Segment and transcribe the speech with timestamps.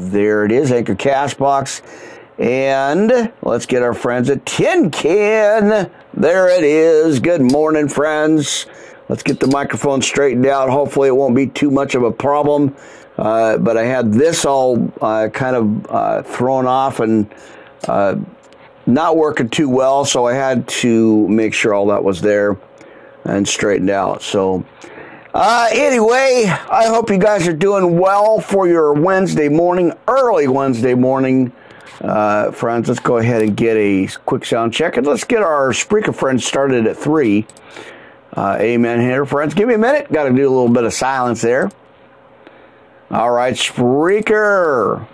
[0.00, 1.82] There it is, Anchor Castbox.
[2.38, 5.90] And let's get our friends at Tin Can.
[6.14, 7.20] There it is.
[7.20, 8.64] Good morning, friends.
[9.10, 10.70] Let's get the microphone straightened out.
[10.70, 12.74] Hopefully, it won't be too much of a problem.
[13.18, 17.30] Uh, but I had this all uh, kind of uh, thrown off and
[17.86, 18.16] uh,
[18.86, 22.56] not working too well, so I had to make sure all that was there
[23.24, 24.22] and straightened out.
[24.22, 24.64] So,
[25.32, 30.94] uh, anyway, I hope you guys are doing well for your Wednesday morning, early Wednesday
[30.94, 31.52] morning.
[32.00, 35.70] Uh, friends, let's go ahead and get a quick sound check and let's get our
[35.70, 37.46] Spreaker friends started at three.
[38.32, 39.54] Uh, amen here, friends.
[39.54, 40.10] Give me a minute.
[40.10, 41.70] Got to do a little bit of silence there.
[43.10, 45.06] All right, Spreaker.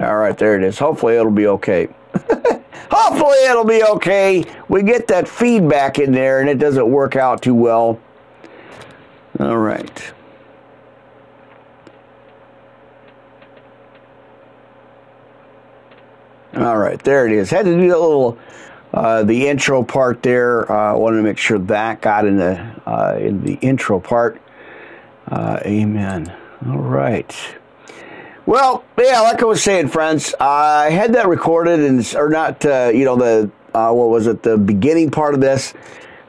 [0.00, 0.78] All right, there it is.
[0.78, 1.88] Hopefully, it'll be okay.
[2.90, 4.44] Hopefully, it'll be okay.
[4.68, 8.00] We get that feedback in there and it doesn't work out too well.
[9.38, 10.12] All right.
[16.56, 17.50] All right, there it is.
[17.50, 18.38] Had to do a little
[18.92, 20.70] uh, the intro part there.
[20.70, 24.40] I uh, wanted to make sure that got in the uh, in the intro part.
[25.28, 26.34] Uh, amen.
[26.66, 27.59] All right.
[28.50, 32.66] Well, yeah, like I was saying, friends, I had that recorded and or not.
[32.66, 34.42] Uh, you know the uh, what was it?
[34.42, 35.72] The beginning part of this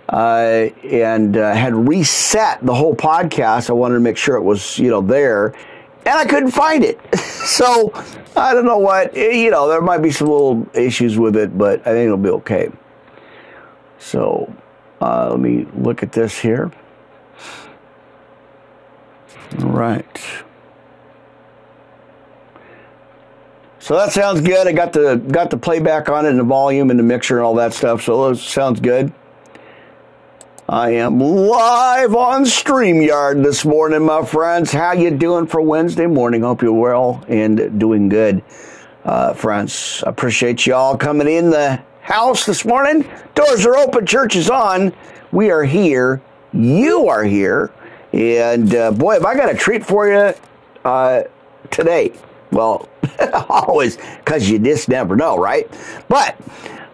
[0.08, 3.72] uh, and uh, had reset the whole podcast.
[3.72, 5.56] I wanted to make sure it was, you know, there,
[6.06, 7.00] and I couldn't find it.
[7.18, 7.92] so
[8.36, 11.58] I don't know what, eh, you know, there might be some little issues with it,
[11.58, 12.70] but I think it'll be okay.
[13.98, 14.56] So
[15.02, 16.72] uh, let me look at this here.
[19.60, 20.22] All right.
[23.82, 24.68] So that sounds good.
[24.68, 27.46] I got the got the playback on it and the volume and the mixer and
[27.46, 28.04] all that stuff.
[28.04, 29.12] So that sounds good.
[30.70, 34.72] I am live on StreamYard this morning, my friends.
[34.72, 36.44] How you doing for Wednesday morning?
[36.44, 38.44] Hope you're well and doing good.
[39.03, 43.09] Uh, friends, appreciate you all coming in the house this morning.
[43.34, 44.94] Doors are open, church is on.
[45.31, 46.22] We are here.
[46.53, 47.72] You are here.
[48.13, 50.36] And uh, boy, have I got a treat for you
[50.86, 51.24] uh,
[51.72, 52.13] today.
[52.51, 52.89] Well,
[53.50, 55.69] always, because you just never know, right?
[56.07, 56.35] But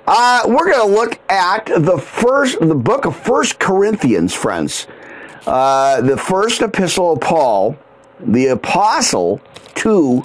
[0.08, 4.88] uh, we're going to look at the first, the book of First Corinthians, friends.
[5.46, 7.78] Uh, the first epistle of Paul,
[8.20, 9.42] the apostle
[9.76, 10.22] to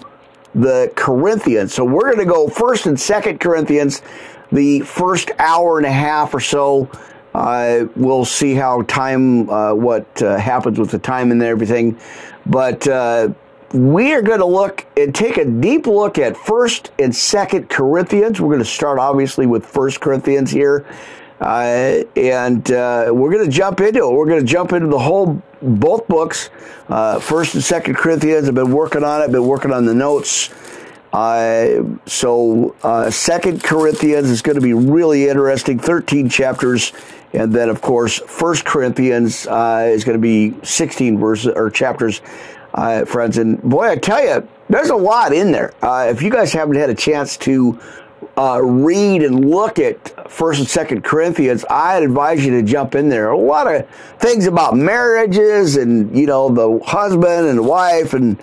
[0.55, 1.73] the Corinthians.
[1.73, 4.03] So we're going to go first and second Corinthians,
[4.51, 6.91] the first hour and a half or so.
[7.35, 11.99] Uh, we'll see how time, uh, what uh, happens with the time and everything.
[12.45, 13.31] But uh,
[13.73, 18.41] we are going to look and take a deep look at first and second corinthians.
[18.41, 20.87] We're going to start obviously with first corinthians here.
[21.41, 24.13] Uh, and uh, we're going to jump into it.
[24.13, 26.51] We're going to jump into the whole both books
[26.89, 28.47] uh, first and second corinthians.
[28.47, 29.33] I've been working on it.
[29.33, 30.51] Been working on the notes.
[31.13, 35.79] Uh, so uh, second corinthians is going to be really interesting.
[35.79, 36.93] 13 chapters.
[37.33, 42.21] And then of course first corinthians is going to be 16 verses or chapters
[42.75, 43.39] uh, friends.
[43.39, 45.75] And boy, I tell you, there's a lot in there.
[45.83, 47.79] Uh, if you guys haven't had a chance to
[48.37, 53.09] uh, read and look at First and Second Corinthians, I'd advise you to jump in
[53.09, 53.31] there.
[53.31, 53.89] A lot of
[54.19, 58.41] things about marriages and you know the husband and wife and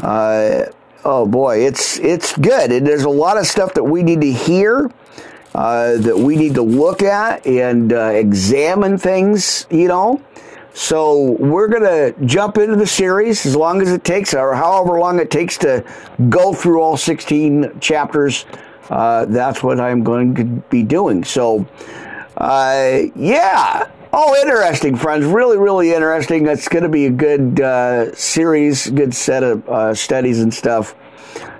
[0.00, 0.66] uh,
[1.04, 2.72] oh boy, it's it's good.
[2.72, 4.90] And there's a lot of stuff that we need to hear.
[5.54, 10.22] Uh, that we need to look at and uh, examine things, you know.
[10.74, 14.98] So we're going to jump into the series as long as it takes, or however
[14.98, 15.84] long it takes to
[16.28, 18.44] go through all 16 chapters.
[18.90, 21.24] Uh, that's what I'm going to be doing.
[21.24, 21.66] So,
[22.36, 23.90] uh, yeah.
[24.12, 25.26] Oh, interesting, friends.
[25.26, 26.46] Really, really interesting.
[26.46, 30.94] It's going to be a good uh, series, good set of uh, studies and stuff.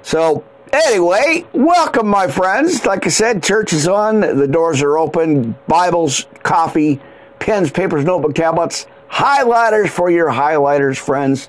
[0.03, 2.87] So, anyway, welcome, my friends.
[2.87, 4.21] Like I said, church is on.
[4.21, 5.57] The doors are open.
[5.67, 7.01] Bibles, coffee,
[7.39, 11.49] pens, papers, notebook, tablets highlighters for your highlighters, friends.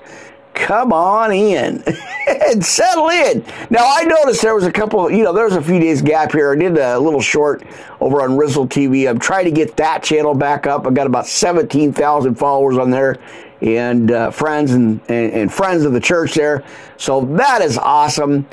[0.52, 1.82] Come on in
[2.28, 3.44] and settle in.
[3.70, 6.32] Now, I noticed there was a couple, you know, there was a few days gap
[6.32, 6.52] here.
[6.52, 7.62] I did a little short
[8.00, 9.08] over on Rizzle TV.
[9.08, 10.86] I'm trying to get that channel back up.
[10.86, 13.16] I've got about 17,000 followers on there
[13.62, 16.64] and uh, friends and, and, and friends of the church there.
[16.96, 18.46] So that is awesome.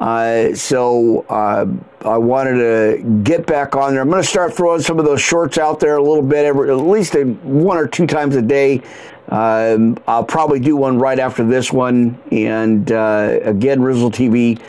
[0.00, 1.66] Uh, so uh,
[2.08, 4.00] I wanted to get back on there.
[4.00, 6.70] I'm going to start throwing some of those shorts out there a little bit, every,
[6.70, 8.80] at least one or two times a day.
[9.28, 14.60] Um, I'll probably do one right after this one, and uh, again, Rizzle TV,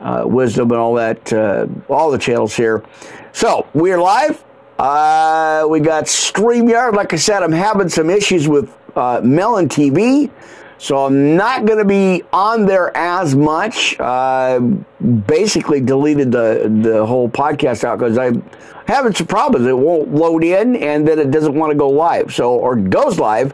[0.00, 2.84] uh, Wisdom, and all that, uh, all the channels here.
[3.32, 4.44] So we are live.
[4.76, 6.94] Uh, we got StreamYard.
[6.94, 10.30] Like I said, I'm having some issues with Melon TV.
[10.80, 14.00] So I'm not going to be on there as much.
[14.00, 14.60] Uh,
[15.26, 18.42] basically deleted the the whole podcast out because I'm
[18.86, 19.66] having some problems.
[19.66, 22.34] It won't load in, and then it doesn't want to go live.
[22.34, 23.52] So or goes live,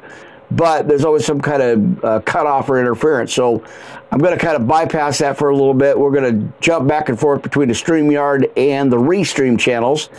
[0.53, 3.35] but there's always some kind of uh, cutoff or interference.
[3.35, 3.65] So
[4.13, 5.99] I'm going to kind of bypass that for a little bit.
[5.99, 10.11] We're going to jump back and forth between the StreamYard and the Restream channels,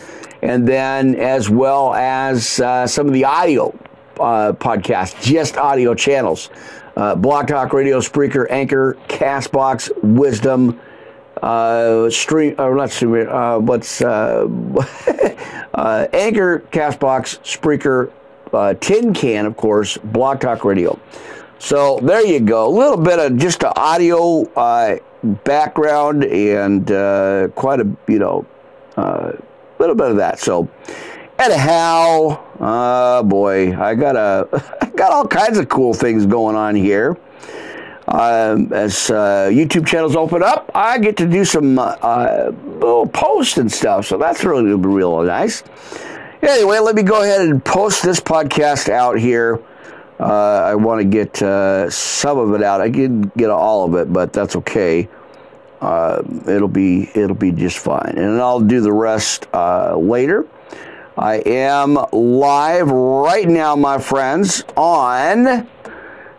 [0.41, 3.69] and then as well as uh, some of the audio
[4.19, 6.49] uh, podcasts, just audio channels
[6.97, 10.79] uh, Blog Talk Radio, Spreaker, Anchor, Castbox, Wisdom,
[11.43, 14.47] uh, Stream, or not Stream, uh, what's uh,
[15.75, 18.11] uh, Anchor, Castbox, Spreaker,
[18.51, 20.99] uh, Tin Can, of course, Blog Talk Radio.
[21.59, 22.67] So there you go.
[22.67, 24.97] A little bit of just the audio uh,
[25.43, 28.45] background and uh, quite a, you know,
[28.95, 29.39] a uh,
[29.77, 30.39] little bit of that.
[30.39, 30.67] So
[31.37, 34.47] anyhow, uh, boy, I got a,
[34.81, 37.17] I got all kinds of cool things going on here.
[38.07, 43.57] Um, as uh, YouTube channels open up, I get to do some uh, little posts
[43.57, 44.05] and stuff.
[44.05, 45.63] So that's really real nice.
[46.41, 49.61] Anyway, let me go ahead and post this podcast out here.
[50.19, 52.79] Uh, I want to get uh, some of it out.
[52.79, 55.09] I didn't get all of it, but that's okay.
[55.81, 60.47] Uh, it'll be it'll be just fine, and I'll do the rest uh, later.
[61.17, 65.67] I am live right now, my friends, on.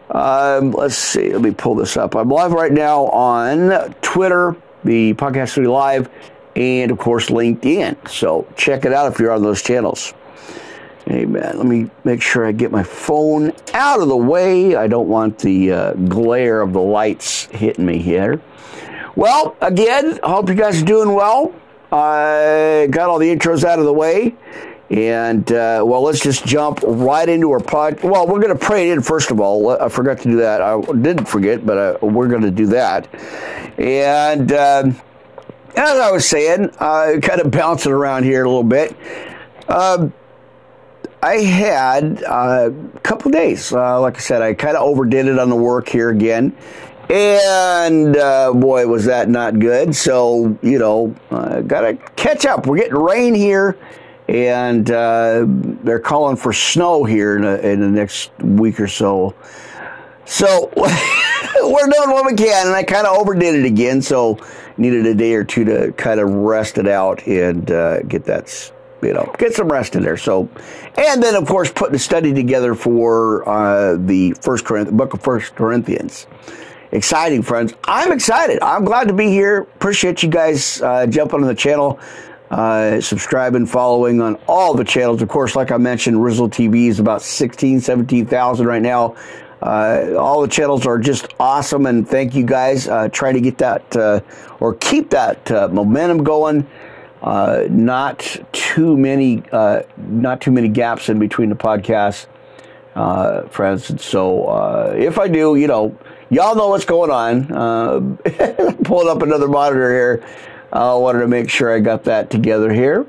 [0.09, 1.33] Um, let's see.
[1.33, 2.15] Let me pull this up.
[2.15, 4.55] I'm live right now on Twitter,
[4.85, 6.09] the podcast studio live,
[6.55, 8.09] and of course LinkedIn.
[8.09, 10.15] So check it out if you're on those channels.
[11.09, 11.59] Amen.
[11.59, 14.77] Let me make sure I get my phone out of the way.
[14.77, 18.41] I don't want the uh, glare of the lights hitting me here.
[19.17, 21.53] Well, again, hope you guys are doing well.
[21.91, 24.35] I got all the intros out of the way.
[24.91, 28.03] And uh, well, let's just jump right into our pod.
[28.03, 29.71] Well, we're going to pray in first of all.
[29.71, 30.63] I forgot to do that.
[30.63, 33.07] I didn't forget, but uh, we're going to do that.
[33.79, 34.91] And uh,
[35.77, 38.97] as I was saying, uh, kind of bouncing around here a little bit.
[39.69, 40.15] Um,
[41.23, 43.73] I had uh, a couple days.
[43.73, 46.57] Uh, like I said, I kind of overdid it on the work here again.
[47.11, 49.95] And uh, boy, was that not good.
[49.95, 52.67] So, you know, uh, got to catch up.
[52.67, 53.79] We're getting rain here
[54.29, 59.35] and uh, they're calling for snow here in, a, in, the next week or so.
[60.27, 64.39] So we're doing what we can, and I kind of overdid it again, so
[64.77, 68.71] needed a day or two to kind of rest it out and uh, get that,
[69.03, 70.19] you know, get some rest in there.
[70.19, 70.51] So,
[70.99, 75.23] and then of course putting a study together for uh, the First Corinth, book of
[75.23, 76.27] First Corinthians.
[76.91, 77.75] Exciting, friends!
[77.85, 78.63] I'm excited.
[78.63, 79.59] I'm glad to be here.
[79.59, 82.01] Appreciate you guys uh, jumping on the channel
[82.51, 85.21] uh, subscribing, following on all the channels.
[85.21, 89.17] Of course, like I mentioned, Rizzle TV is about 16, 17,000 right now.
[89.61, 92.89] Uh, all the channels are just awesome, and thank you guys.
[92.89, 94.21] Uh, try to get that uh,
[94.61, 96.67] or keep that uh, momentum going.
[97.21, 98.21] Uh, not
[98.53, 102.27] too many, uh, not too many gaps in between the podcasts,
[103.51, 103.91] friends.
[103.91, 105.99] And so, if I do, you know,
[106.31, 108.19] y'all know what's going on.
[108.85, 110.25] pulling up another monitor here.
[110.73, 113.07] I wanted to make sure I got that together here.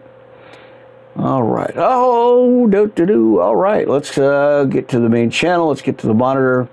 [1.18, 1.74] All right.
[1.76, 3.40] Oh, do do do.
[3.42, 3.88] All right.
[3.88, 5.68] Let's uh, get to the main channel.
[5.68, 6.70] Let's get to the monitor.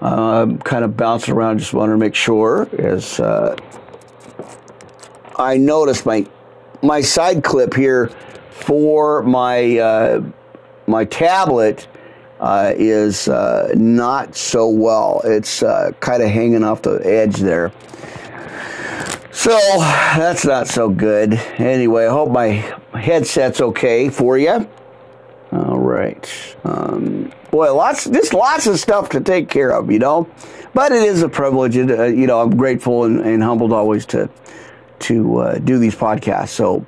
[0.00, 1.58] Uh, kind of bouncing around.
[1.58, 2.68] Just wanted to make sure.
[2.78, 3.56] As uh,
[5.36, 6.26] I noticed my
[6.82, 8.08] my side clip here
[8.50, 10.22] for my uh,
[10.86, 11.88] my tablet
[12.42, 15.22] uh, is uh, not so well.
[15.24, 17.72] It's uh, kind of hanging off the edge there.
[19.30, 21.34] So that's not so good.
[21.34, 22.48] Anyway, I hope my
[22.94, 24.68] headset's okay for you.
[25.52, 26.56] All right.
[26.64, 30.28] Um, boy, lots, just lots of stuff to take care of, you know.
[30.74, 34.28] But it is a privilege, uh, you know, I'm grateful and, and humbled always to
[35.00, 36.50] to uh, do these podcasts.
[36.50, 36.86] So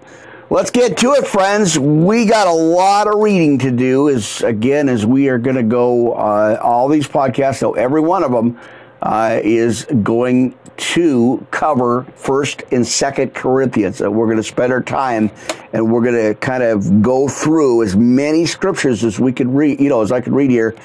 [0.55, 1.77] let's get to it, friends.
[1.77, 4.09] We got a lot of reading to do.
[4.09, 8.23] As again, as we are going to go uh, all these podcasts, so every one
[8.23, 8.61] of them
[9.03, 14.01] uh, is going to cover First and Second Corinthians.
[14.01, 15.29] Uh, we're going to spend our time
[15.73, 19.81] and we're going to kind of go through as many scriptures as we could read,
[19.81, 20.77] you know, as I could read here,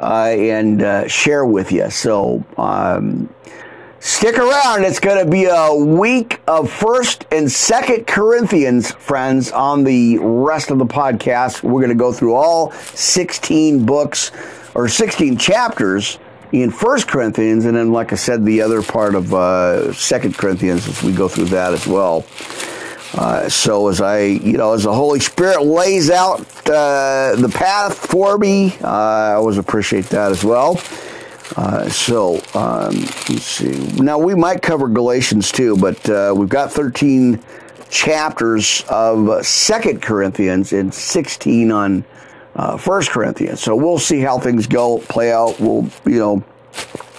[0.00, 1.90] uh, and uh, share with you.
[1.90, 2.44] So.
[2.56, 3.28] Um,
[4.06, 4.84] Stick around.
[4.84, 10.70] It's going to be a week of First and Second Corinthians, friends, on the rest
[10.70, 11.64] of the podcast.
[11.64, 14.30] We're going to go through all 16 books
[14.76, 16.20] or 16 chapters
[16.52, 20.86] in First Corinthians, and then, like I said, the other part of uh, Second Corinthians
[20.86, 22.24] as we go through that as well.
[23.14, 27.96] Uh, so as I, you know, as the Holy Spirit lays out uh, the path
[28.06, 30.80] for me, uh, I always appreciate that as well.
[31.54, 32.94] Uh, so um,
[33.28, 33.86] let's see.
[34.02, 37.40] Now we might cover Galatians too, but uh, we've got 13
[37.88, 42.04] chapters of Second Corinthians and 16 on
[42.56, 43.60] uh, First Corinthians.
[43.60, 45.60] So we'll see how things go, play out.
[45.60, 46.44] We'll, you know,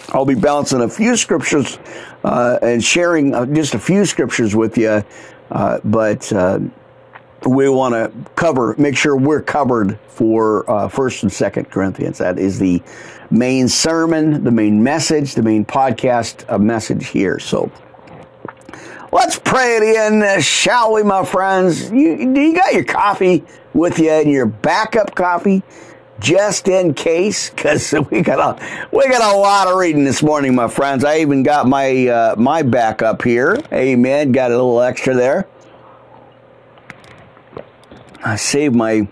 [0.10, 1.80] I'll be balancing a few scriptures
[2.24, 5.04] uh, and sharing uh, just a few scriptures with you,
[5.52, 6.60] uh, but uh,
[7.48, 12.18] we want to cover, make sure we're covered for uh, First and Second Corinthians.
[12.18, 12.82] That is the
[13.30, 17.40] main sermon, the main message, the main podcast message here.
[17.40, 17.72] So.
[19.10, 21.90] Let's pray it in, shall we, my friends?
[21.90, 25.64] You, you got your coffee with you and your backup coffee
[26.20, 30.56] just in case, because we got a we got a lot of reading this morning,
[30.56, 31.04] my friends.
[31.04, 33.58] I even got my uh, my backup here.
[33.72, 34.32] Amen.
[34.32, 35.48] Got a little extra there.
[38.24, 39.08] I saved my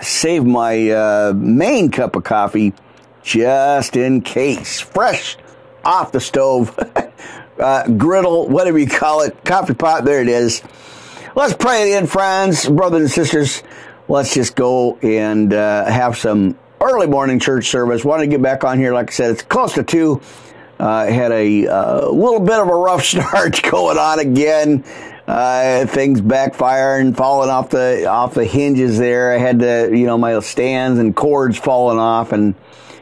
[0.00, 2.74] saved my uh, main cup of coffee
[3.22, 5.36] just in case, fresh
[5.84, 6.78] off the stove,
[7.58, 10.04] uh, griddle, whatever you call it, coffee pot.
[10.04, 10.62] There it is.
[11.34, 13.62] Let's pray in, friends, brothers and sisters.
[14.08, 18.04] Let's just go and uh, have some early morning church service.
[18.04, 20.20] Want to get back on here, like I said, it's close to two.
[20.78, 24.84] Uh, had a uh, little bit of a rough start going on again.
[25.26, 29.32] Uh, things backfiring, falling off the off the hinges there.
[29.32, 32.54] I had to, you know, my stands and cords falling off, and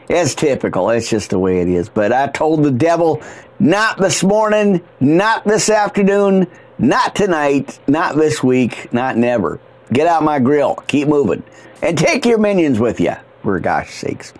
[0.09, 0.89] it's typical.
[0.89, 1.87] It's just the way it is.
[1.87, 3.21] But I told the devil,
[3.59, 6.47] not this morning, not this afternoon,
[6.79, 9.59] not tonight, not this week, not never.
[9.93, 10.75] Get out my grill.
[10.87, 11.43] Keep moving.
[11.81, 14.33] And take your minions with you, for gosh sakes.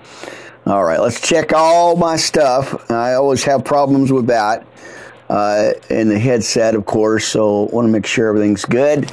[0.65, 2.89] All right, let's check all my stuff.
[2.89, 4.65] I always have problems with that.
[5.27, 9.09] Uh, and the headset, of course, so want to make sure everything's good.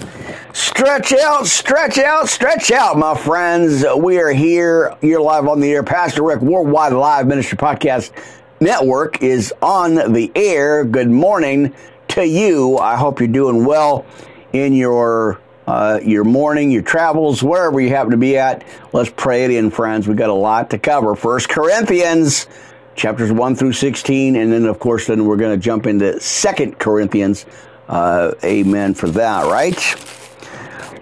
[0.53, 3.85] Stretch out, stretch out, stretch out, my friends.
[3.97, 4.95] We are here.
[5.01, 5.83] You're live on the air.
[5.83, 8.13] Pastor Rick Worldwide Live Ministry Podcast
[8.61, 10.85] Network is on the air.
[10.85, 11.75] Good morning
[12.09, 12.77] to you.
[12.77, 14.05] I hope you're doing well
[14.53, 18.65] in your uh, your morning, your travels, wherever you happen to be at.
[18.93, 20.07] Let's pray it in, friends.
[20.07, 21.15] We've got a lot to cover.
[21.15, 22.47] First Corinthians,
[22.95, 26.79] chapters 1 through 16, and then, of course, then we're going to jump into Second
[26.79, 27.47] Corinthians.
[27.89, 29.77] Uh, amen for that, right?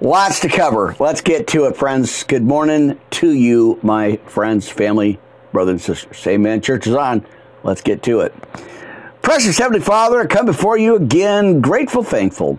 [0.01, 0.97] Lots to cover.
[0.99, 2.25] Let's get to it, friends.
[2.25, 5.19] Good morning to you, my friends, family,
[5.53, 6.27] brothers and sisters.
[6.27, 6.63] Amen.
[6.63, 7.27] Church is on.
[7.63, 8.35] Let's get to it.
[9.21, 12.59] Precious Heavenly Father, I come before you again, grateful, thankful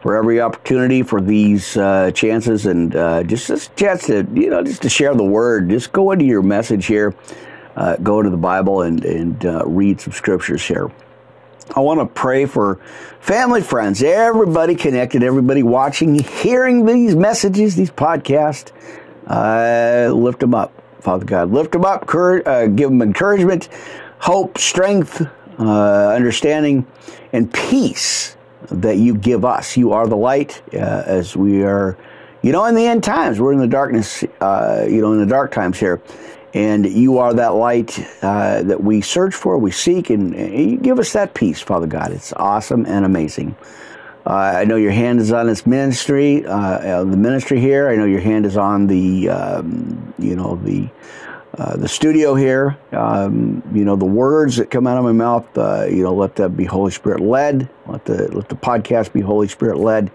[0.00, 4.62] for every opportunity for these uh, chances and uh, just this chance to you know
[4.62, 5.68] just to share the word.
[5.68, 7.14] Just go into your message here,
[7.78, 10.90] uh, go to the Bible and and uh, read some scriptures here.
[11.76, 12.80] I want to pray for
[13.20, 18.72] family, friends, everybody connected, everybody watching, hearing these messages, these podcasts.
[19.26, 21.52] Uh, lift them up, Father God.
[21.52, 23.68] Lift them up, uh, give them encouragement,
[24.18, 25.20] hope, strength,
[25.58, 26.86] understanding,
[27.32, 28.36] and peace
[28.70, 29.76] that you give us.
[29.76, 31.96] You are the light uh, as we are,
[32.42, 33.38] you know, in the end times.
[33.38, 36.00] We're in the darkness, uh, you know, in the dark times here.
[36.54, 40.76] And you are that light uh, that we search for, we seek, and, and, you
[40.78, 42.10] give us that peace, Father God.
[42.10, 43.54] It's awesome and amazing.
[44.26, 47.88] Uh, I know your hand is on this ministry, uh, uh, the ministry here.
[47.88, 50.88] I know your hand is on the, um, you know, the
[51.56, 52.78] uh, the studio here.
[52.92, 55.58] Um, you know, the words that come out of my mouth.
[55.58, 57.68] Uh, you know, let that be Holy Spirit led.
[57.86, 60.10] Let the let the podcast be Holy Spirit led.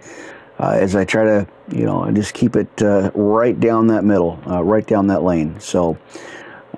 [0.59, 4.03] Uh, as I try to, you know, and just keep it uh, right down that
[4.03, 5.59] middle, uh, right down that lane.
[5.59, 5.97] So,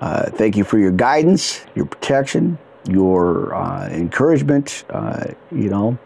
[0.00, 3.54] thank you for your guidance, your protection, your
[3.90, 4.84] encouragement.
[5.50, 5.98] you know,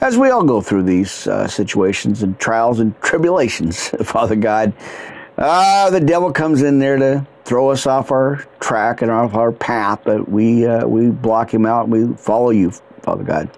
[0.00, 4.72] as we all go through these situations and trials and tribulations, Father God.
[5.38, 9.52] Uh, the devil comes in there to throw us off our track and off our
[9.52, 11.84] path, but we uh, we block him out.
[11.84, 12.72] and we follow you,
[13.02, 13.48] Father God.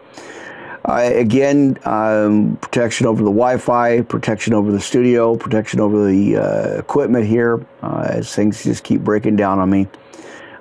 [0.84, 6.78] Uh, again, um, protection over the Wi-Fi, protection over the studio, protection over the uh,
[6.78, 9.86] equipment here, uh, as things just keep breaking down on me.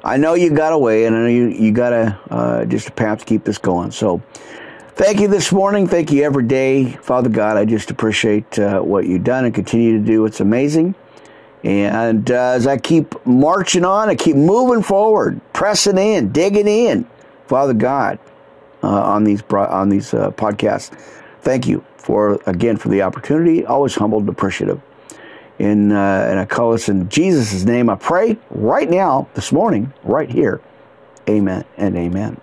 [0.04, 3.24] I know you got away, and I know you you got to uh, just perhaps
[3.24, 3.92] keep this going.
[3.92, 4.22] So.
[4.96, 5.88] Thank you this morning.
[5.88, 6.92] Thank you every day.
[6.92, 10.26] Father God, I just appreciate uh, what you've done and continue to do.
[10.26, 10.94] It's amazing.
[11.64, 17.08] And uh, as I keep marching on, I keep moving forward, pressing in, digging in,
[17.48, 18.20] Father God,
[18.84, 20.98] uh, on these on these uh, podcasts.
[21.42, 23.66] Thank you for again for the opportunity.
[23.66, 24.82] Always humbled and appreciative.
[25.58, 27.90] In uh, and I call this in Jesus' name.
[27.90, 30.62] I pray right now, this morning, right here.
[31.28, 32.40] Amen and amen.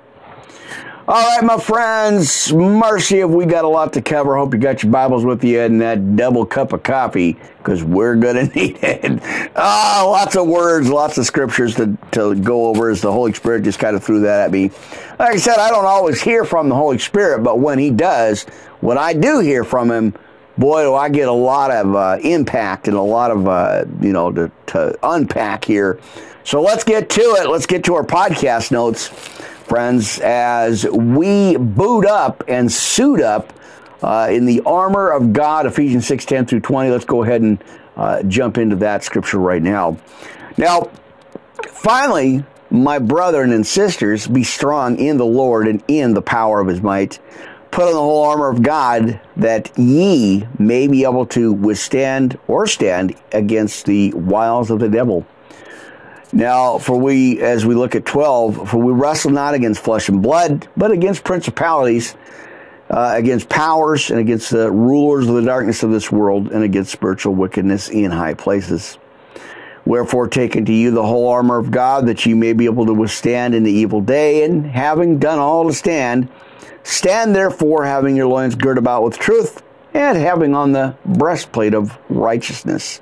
[1.08, 4.36] All right, my friends, mercy if we got a lot to cover.
[4.36, 8.16] Hope you got your Bibles with you and that double cup of coffee because we're
[8.16, 9.22] going to need it.
[9.54, 13.62] Oh, lots of words, lots of scriptures to, to go over as the Holy Spirit
[13.62, 14.72] just kind of threw that at me.
[15.16, 18.42] Like I said, I don't always hear from the Holy Spirit, but when He does,
[18.80, 20.12] when I do hear from Him,
[20.58, 24.12] boy, do I get a lot of uh, impact and a lot of, uh, you
[24.12, 26.00] know, to, to unpack here.
[26.42, 27.48] So let's get to it.
[27.48, 29.10] Let's get to our podcast notes
[29.66, 33.52] friends, as we boot up and suit up
[34.02, 36.90] uh, in the armor of God, Ephesians 6 10 through 20.
[36.90, 37.62] Let's go ahead and
[37.96, 39.98] uh, jump into that scripture right now.
[40.56, 40.90] Now,
[41.68, 46.68] finally, my brethren and sisters, be strong in the Lord and in the power of
[46.68, 47.18] his might.
[47.72, 52.66] Put on the whole armor of God that ye may be able to withstand or
[52.66, 55.26] stand against the wiles of the devil.
[56.36, 60.20] Now, for we, as we look at 12, for we wrestle not against flesh and
[60.20, 62.14] blood, but against principalities,
[62.90, 66.92] uh, against powers, and against the rulers of the darkness of this world, and against
[66.92, 68.98] spiritual wickedness in high places.
[69.86, 72.92] Wherefore, take unto you the whole armor of God, that ye may be able to
[72.92, 76.28] withstand in the evil day, and having done all to stand,
[76.82, 79.62] stand therefore, having your loins girt about with truth,
[79.94, 83.00] and having on the breastplate of righteousness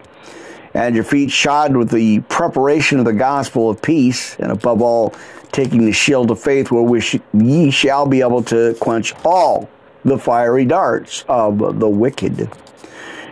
[0.75, 5.14] and your feet shod with the preparation of the gospel of peace, and above all,
[5.52, 9.71] taking the shield of faith, wherewith ye shall be able to quench all
[10.04, 12.50] the fiery darts of the wicked.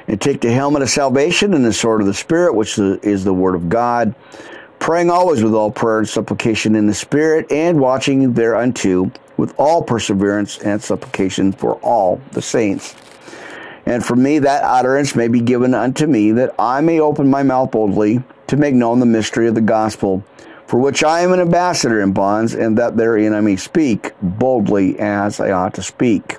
[0.09, 3.35] And take the helmet of salvation and the sword of the Spirit, which is the
[3.35, 4.15] word of God,
[4.79, 9.83] praying always with all prayer and supplication in the Spirit, and watching thereunto with all
[9.83, 12.95] perseverance and supplication for all the saints.
[13.87, 17.43] And for me, that utterance may be given unto me, that I may open my
[17.43, 20.25] mouth boldly to make known the mystery of the gospel,
[20.67, 24.99] for which I am an ambassador in bonds, and that therein I may speak boldly
[24.99, 26.37] as I ought to speak.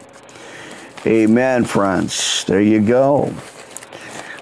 [1.05, 2.45] Amen, friends.
[2.45, 3.33] There you go.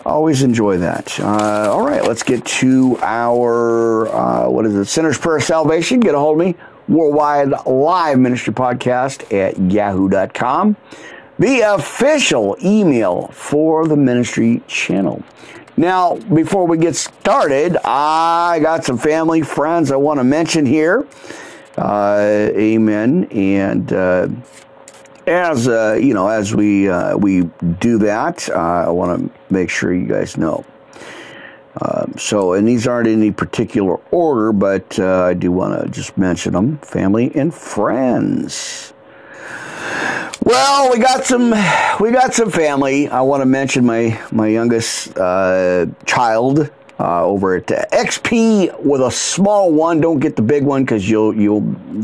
[0.05, 1.19] Always enjoy that.
[1.19, 5.99] Uh, all right, let's get to our, uh, what is it, Sinner's Prayer of Salvation.
[5.99, 6.55] Get a hold of me,
[6.87, 10.75] Worldwide Live Ministry Podcast at yahoo.com
[11.41, 15.23] the official email for the ministry channel.
[15.75, 21.07] Now, before we get started, I got some family friends I want to mention here.
[21.75, 23.23] Uh, amen.
[23.31, 24.27] And uh,
[25.25, 27.49] as uh, you know, as we uh, we
[27.79, 30.63] do that, uh, I want to make sure you guys know.
[31.81, 35.89] Um, so, and these aren't in any particular order, but uh, I do want to
[35.89, 38.93] just mention them: family and friends.
[40.43, 41.51] Well, we got some
[41.99, 43.07] we got some family.
[43.07, 49.11] I want to mention my my youngest uh, child uh, over at XP with a
[49.11, 50.01] small one.
[50.01, 51.61] Don't get the big one because you'll you'll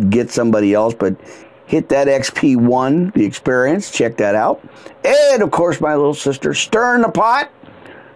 [0.09, 0.93] get somebody else.
[0.93, 1.15] But
[1.65, 3.91] hit that XP one, the experience.
[3.91, 4.61] Check that out.
[5.03, 7.51] And of course, my little sister stirring the pot.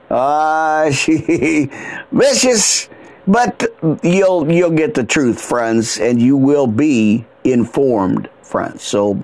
[0.10, 1.72] Uh, she
[2.12, 2.90] vicious,
[3.26, 3.68] but
[4.04, 8.84] you'll you'll get the truth, friends, and you will be informed friends.
[8.84, 9.24] So,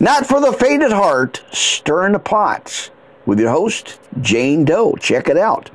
[0.00, 2.90] not for the faint at heart, stirring the pots
[3.24, 4.96] with your host, Jane Doe.
[4.96, 5.70] Check it out.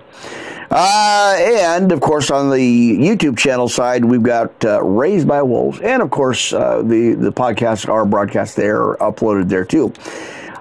[0.70, 5.80] Uh, and of course, on the YouTube channel side, we've got uh, Raised by Wolves,
[5.80, 9.92] and of course, uh, the the podcasts are broadcast there, uploaded there too.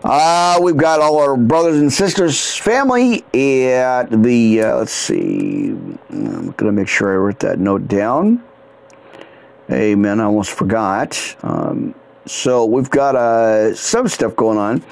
[0.02, 4.62] Uh, we've got all our brothers and sisters family at the.
[4.62, 5.76] Uh, let's see,
[6.08, 8.42] I'm gonna make sure I wrote that note down.
[9.70, 10.20] Amen.
[10.20, 11.36] I almost forgot.
[11.42, 11.94] Um,
[12.30, 14.82] so we've got uh, some stuff going on.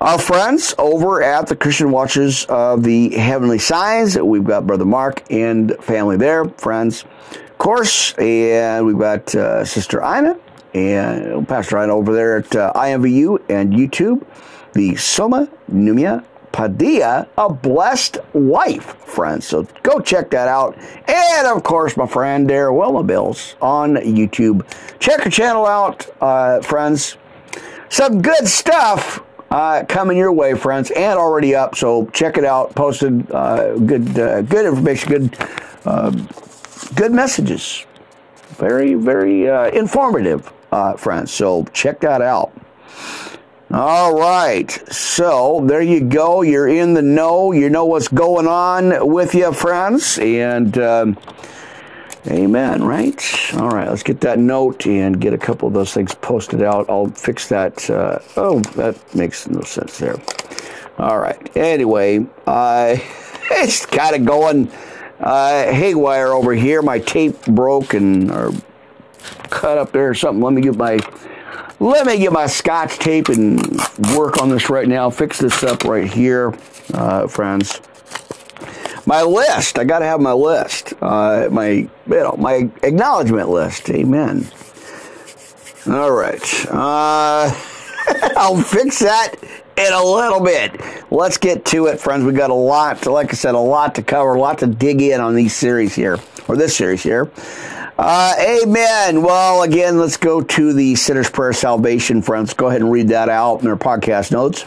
[0.00, 5.24] Our friends over at the Christian Watchers of the Heavenly Signs, we've got Brother Mark
[5.30, 10.38] and family there, friends, of course, and we've got uh, Sister Ina
[10.74, 14.24] and Pastor Ina over there at uh, IMVU and YouTube,
[14.74, 16.24] the Soma Numia
[16.58, 19.46] Padilla, a blessed wife, friends.
[19.46, 20.76] So go check that out.
[21.06, 24.66] And of course, my friend Wilma Bills on YouTube.
[24.98, 27.16] Check her channel out, uh, friends.
[27.90, 31.76] Some good stuff uh, coming your way, friends, and already up.
[31.76, 32.74] So check it out.
[32.74, 35.48] Posted uh, good, uh, good information, good,
[35.84, 36.10] uh,
[36.96, 37.86] good messages.
[38.56, 40.52] Very, very uh, informative,
[40.96, 41.30] friends.
[41.30, 42.52] So check that out.
[43.70, 44.70] All right.
[44.90, 46.40] So there you go.
[46.40, 47.52] You're in the know.
[47.52, 50.18] You know what's going on with you, friends.
[50.18, 51.18] And um,
[52.26, 53.22] amen, right?
[53.56, 53.86] All right.
[53.86, 56.88] Let's get that note and get a couple of those things posted out.
[56.88, 57.90] I'll fix that.
[57.90, 60.16] Uh, oh, that makes no sense there.
[60.96, 61.54] All right.
[61.54, 63.04] Anyway, I,
[63.50, 64.72] it's kind of going
[65.20, 66.80] uh, haywire over here.
[66.80, 68.50] My tape broke and or
[69.50, 70.42] cut up there or something.
[70.42, 70.98] Let me get my
[71.80, 73.60] Let me get my scotch tape and
[74.14, 75.10] work on this right now.
[75.10, 76.52] Fix this up right here,
[76.92, 77.80] uh, friends.
[79.06, 79.78] My list.
[79.78, 80.92] I got to have my list.
[81.00, 83.88] Uh, my, you know, my acknowledgement list.
[83.90, 84.46] Amen.
[85.86, 86.66] All right.
[86.66, 87.54] Uh,
[88.36, 89.34] I'll fix that
[89.76, 90.80] in a little bit.
[91.10, 92.24] Let's get to it, friends.
[92.24, 94.66] We got a lot, to, like I said, a lot to cover, a lot to
[94.66, 97.30] dig in on these series here, or this series here.
[97.98, 99.22] Uh, amen.
[99.22, 102.54] Well, again, let's go to the Sinner's Prayer Salvation, friends.
[102.54, 104.64] Go ahead and read that out in our podcast notes.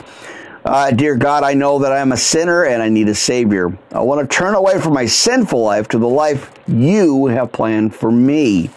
[0.64, 3.76] Uh, dear God, I know that I am a sinner and I need a Savior.
[3.92, 7.96] I want to turn away from my sinful life to the life you have planned
[7.96, 8.70] for me.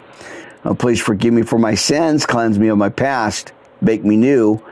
[0.64, 4.62] Uh, please forgive me for my sins, cleanse me of my past, make me new.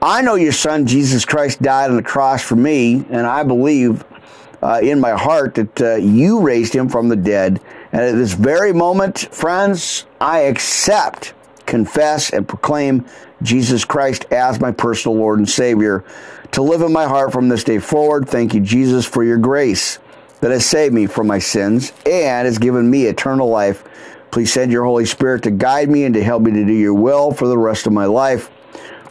[0.00, 4.04] I know your Son, Jesus Christ, died on the cross for me, and I believe
[4.62, 7.60] uh, in my heart that uh, you raised him from the dead.
[7.92, 11.34] And at this very moment, friends, I accept,
[11.66, 13.06] confess, and proclaim
[13.42, 16.04] Jesus Christ as my personal Lord and Savior
[16.52, 18.28] to live in my heart from this day forward.
[18.28, 19.98] Thank you, Jesus, for your grace
[20.40, 23.84] that has saved me from my sins and has given me eternal life.
[24.30, 26.94] Please send your Holy Spirit to guide me and to help me to do your
[26.94, 28.50] will for the rest of my life.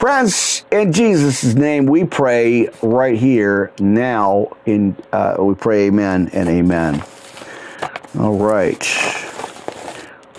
[0.01, 4.57] Friends, in Jesus' name, we pray right here now.
[4.65, 7.03] In uh, we pray, Amen and Amen.
[8.17, 8.81] All right,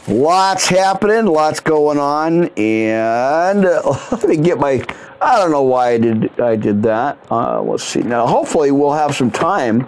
[0.08, 3.62] lots happening, lots going on, and
[4.10, 4.84] let me get my.
[5.20, 7.24] I don't know why I did I did that.
[7.30, 8.26] Uh, let's see now.
[8.26, 9.86] Hopefully, we'll have some time,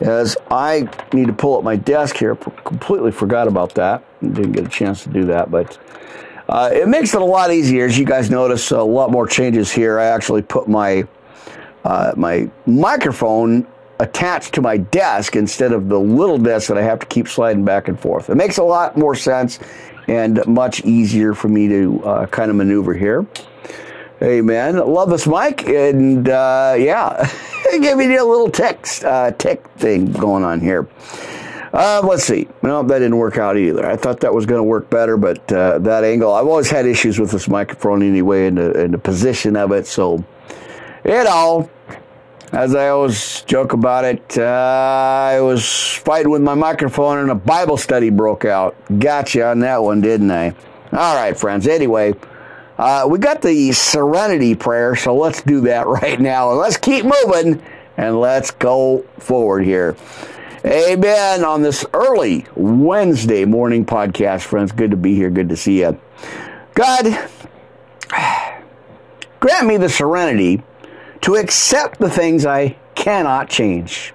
[0.00, 2.34] as I need to pull up my desk here.
[2.34, 4.02] Completely forgot about that.
[4.20, 5.78] Didn't get a chance to do that, but.
[6.52, 7.86] Uh, it makes it a lot easier.
[7.86, 9.98] As you guys notice, a lot more changes here.
[9.98, 11.08] I actually put my
[11.82, 13.66] uh, my microphone
[14.00, 17.64] attached to my desk instead of the little desk that I have to keep sliding
[17.64, 18.28] back and forth.
[18.28, 19.60] It makes a lot more sense
[20.08, 23.26] and much easier for me to uh, kind of maneuver here.
[24.20, 24.76] Amen.
[24.76, 27.32] Love this mic, and uh, yeah,
[27.70, 30.86] give me a little text uh, tech thing going on here.
[31.72, 32.46] Uh, let's see.
[32.62, 33.86] No, that didn't work out either.
[33.86, 36.84] I thought that was going to work better, but uh, that angle, I've always had
[36.86, 39.86] issues with this microphone anyway in the, in the position of it.
[39.86, 40.22] So,
[41.04, 41.70] you know,
[42.52, 45.66] as I always joke about it, uh, I was
[46.04, 48.76] fighting with my microphone and a Bible study broke out.
[48.98, 50.50] Gotcha on that one, didn't I?
[50.92, 51.66] All right, friends.
[51.66, 52.12] Anyway,
[52.76, 56.50] uh, we got the serenity prayer, so let's do that right now.
[56.50, 57.62] And let's keep moving
[57.96, 59.96] and let's go forward here.
[60.64, 61.44] Amen.
[61.44, 64.70] On this early Wednesday morning podcast, friends.
[64.70, 65.28] Good to be here.
[65.28, 66.00] Good to see you.
[66.74, 67.28] God,
[69.40, 70.62] grant me the serenity
[71.22, 74.14] to accept the things I cannot change,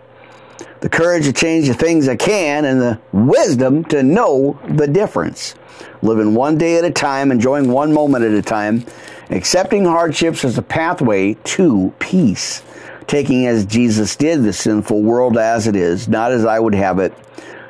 [0.79, 5.53] the courage to change the things I can, and the wisdom to know the difference.
[6.01, 8.86] Living one day at a time, enjoying one moment at a time,
[9.31, 12.62] accepting hardships as a pathway to peace
[13.08, 17.00] taking as Jesus did the sinful world as it is, not as I would have
[17.00, 17.13] it,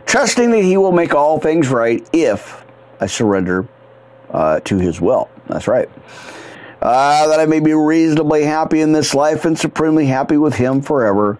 [0.05, 2.65] trusting that He will make all things right if
[2.99, 3.67] I surrender
[4.31, 5.29] uh, to His will.
[5.47, 5.89] That's right.
[6.81, 10.81] Uh, that I may be reasonably happy in this life and supremely happy with Him
[10.81, 11.39] forever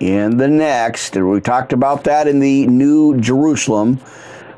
[0.00, 1.16] in the next.
[1.16, 4.00] And we talked about that in the New Jerusalem.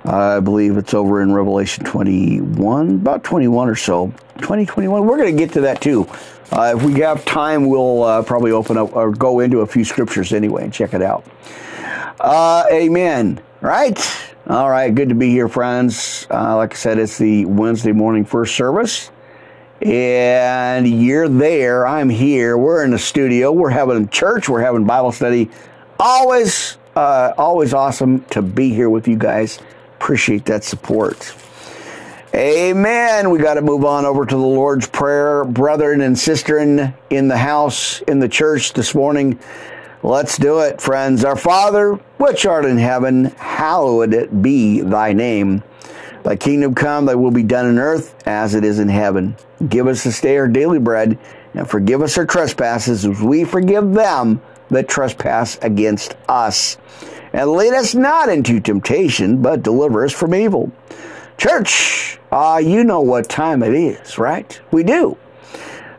[0.06, 4.08] Uh, I believe it's over in Revelation 21, about 21 or so.
[4.38, 5.06] 2021.
[5.06, 6.06] We're going to get to that too.
[6.52, 9.84] Uh, if we have time, we'll uh, probably open up or go into a few
[9.84, 11.24] scriptures anyway and check it out.
[12.20, 13.40] Uh, amen.
[13.60, 13.98] Right?
[14.46, 14.94] All right.
[14.94, 16.26] Good to be here, friends.
[16.30, 19.10] Uh, like I said, it's the Wednesday morning first service.
[19.80, 21.86] And you're there.
[21.86, 22.56] I'm here.
[22.56, 23.52] We're in the studio.
[23.52, 24.48] We're having church.
[24.48, 25.50] We're having Bible study.
[25.98, 29.58] Always, uh, always awesome to be here with you guys.
[29.96, 31.34] Appreciate that support.
[32.34, 33.30] Amen.
[33.30, 35.44] We got to move on over to the Lord's Prayer.
[35.44, 39.38] Brethren and sisterin in the house, in the church this morning.
[40.02, 41.24] Let's do it, friends.
[41.24, 45.62] Our Father, which art in heaven, hallowed be thy name.
[46.24, 49.36] Thy kingdom come, thy will be done in earth as it is in heaven.
[49.68, 51.16] Give us this day our daily bread,
[51.54, 56.78] and forgive us our trespasses as we forgive them that trespass against us.
[57.32, 60.72] And lead us not into temptation, but deliver us from evil.
[61.38, 64.60] Church, uh, you know what time it is, right?
[64.70, 65.16] We do.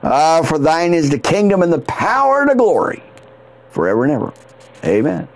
[0.02, 3.04] Uh, for thine is the kingdom and the power and the glory
[3.72, 4.34] forever and ever.
[4.84, 5.28] Amen.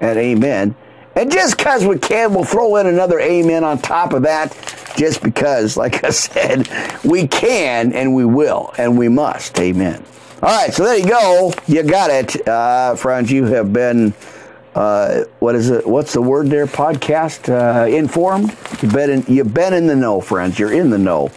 [0.00, 0.74] And amen.
[1.16, 4.52] And just because we can, we'll throw in another amen on top of that,
[4.96, 6.68] just because, like I said,
[7.04, 9.58] we can and we will and we must.
[9.58, 10.04] Amen.
[10.42, 11.52] All right, so there you go.
[11.66, 12.46] You got it.
[12.46, 14.12] Uh, friends, you have been
[14.74, 15.86] uh, what is it?
[15.86, 16.66] What's the word there?
[16.66, 18.50] Podcast uh, informed.
[18.82, 20.58] You've been in, you've been in the know, friends.
[20.58, 21.30] You're in the know.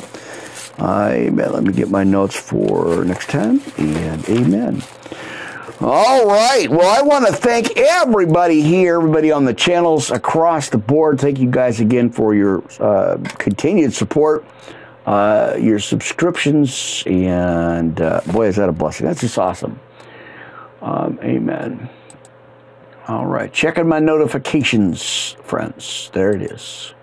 [0.79, 1.51] Amen.
[1.51, 4.83] Let me get my notes for next time, and amen.
[5.79, 6.67] All right.
[6.69, 11.19] Well, I want to thank everybody here, everybody on the channels across the board.
[11.19, 14.45] Thank you guys again for your uh, continued support,
[15.05, 19.05] uh, your subscriptions, and uh, boy, is that a blessing.
[19.05, 19.79] That's just awesome.
[20.81, 21.89] Um, amen.
[23.07, 23.51] All right.
[23.53, 26.09] Checking my notifications, friends.
[26.11, 26.93] There it is.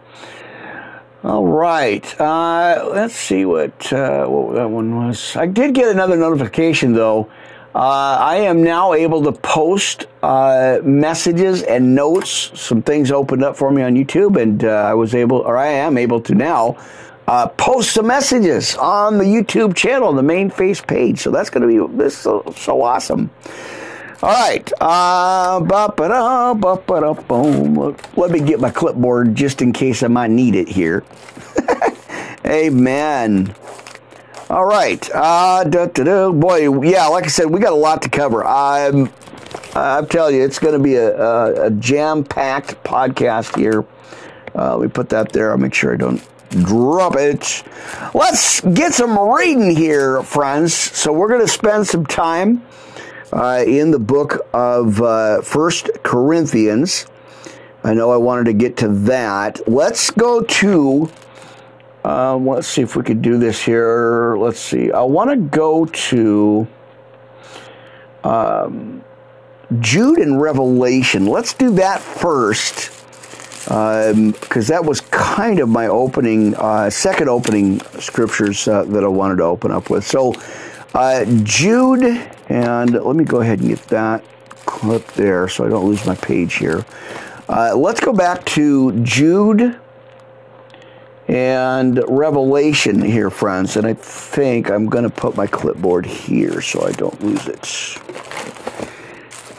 [1.22, 2.20] All right.
[2.20, 5.34] Uh, let's see what, uh, what that one was.
[5.34, 7.30] I did get another notification, though.
[7.74, 12.50] Uh, I am now able to post uh, messages and notes.
[12.54, 15.68] Some things opened up for me on YouTube, and uh, I was able, or I
[15.68, 16.76] am able to now
[17.26, 21.20] uh, post some messages on the YouTube channel, the main face page.
[21.20, 23.30] So that's going to be this so, so awesome.
[24.24, 24.72] All right.
[24.80, 25.60] Uh,
[28.16, 31.04] Let me get my clipboard just in case I might need it here.
[32.46, 33.54] Amen.
[34.48, 35.10] All right.
[35.12, 35.64] Uh.
[36.32, 38.46] Boy, yeah, like I said, we got a lot to cover.
[38.46, 39.12] I'm,
[39.74, 43.84] I'm telling you, it's going to be a, a, a jam packed podcast here.
[44.54, 45.50] Uh, me put that there.
[45.50, 47.62] I'll make sure I don't drop it.
[48.14, 50.72] Let's get some reading here, friends.
[50.72, 52.62] So, we're going to spend some time
[53.34, 57.06] uh, in the book of uh, First Corinthians.
[57.82, 59.68] I know I wanted to get to that.
[59.68, 61.10] Let's go to
[62.04, 64.36] um, let's see if we could do this here.
[64.36, 64.92] Let's see.
[64.92, 66.66] I want to go to
[68.22, 69.02] um,
[69.80, 71.26] Jude and Revelation.
[71.26, 72.90] Let's do that first
[73.64, 79.08] because um, that was kind of my opening, uh, second opening scriptures uh, that I
[79.08, 80.06] wanted to open up with.
[80.06, 80.34] So,
[80.92, 84.24] uh, Jude, and let me go ahead and get that
[84.66, 86.84] clip there so I don't lose my page here.
[87.48, 89.78] Uh, let's go back to Jude
[91.28, 93.76] and Revelation here, friends.
[93.76, 97.62] And I think I'm going to put my clipboard here so I don't lose it.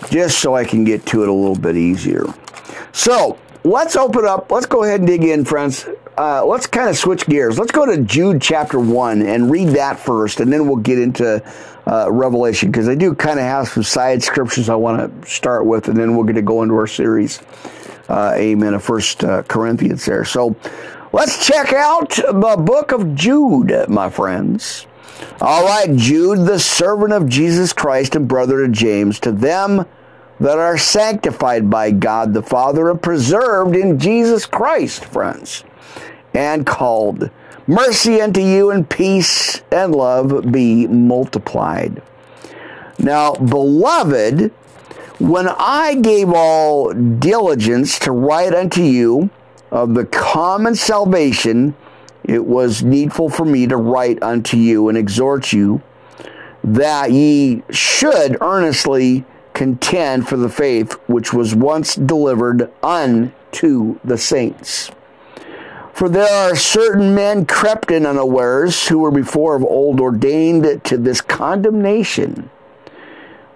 [0.09, 2.25] Just so I can get to it a little bit easier.
[2.91, 4.51] So let's open up.
[4.51, 5.87] Let's go ahead and dig in, friends.
[6.17, 7.59] Uh, let's kind of switch gears.
[7.59, 11.43] Let's go to Jude chapter 1 and read that first, and then we'll get into
[11.87, 15.65] uh, Revelation because I do kind of have some side scriptures I want to start
[15.65, 17.41] with, and then we're going to go into our series.
[18.07, 18.73] Uh, amen.
[18.75, 20.25] Of First uh, Corinthians there.
[20.25, 20.55] So
[21.15, 24.85] Let's check out the book of Jude, my friends.
[25.39, 29.85] All right, Jude, the servant of Jesus Christ and brother to James, to them
[30.41, 35.63] that are sanctified by God the Father and preserved in Jesus Christ, friends,
[36.33, 37.29] and called.
[37.67, 42.01] Mercy unto you and peace and love be multiplied.
[42.99, 44.51] Now, beloved,
[45.19, 49.29] when I gave all diligence to write unto you,
[49.71, 51.75] of the common salvation,
[52.23, 55.81] it was needful for me to write unto you and exhort you
[56.63, 64.91] that ye should earnestly contend for the faith which was once delivered unto the saints.
[65.95, 70.97] For there are certain men crept in unawares who were before of old ordained to
[70.97, 72.49] this condemnation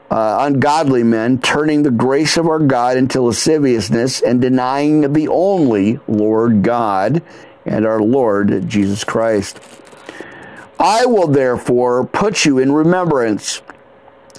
[0.10, 5.99] uh, ungodly men, turning the grace of our God into lasciviousness and denying the only
[6.08, 7.21] Lord God
[7.65, 9.60] and our Lord Jesus Christ.
[10.80, 13.62] I will therefore put you in remembrance,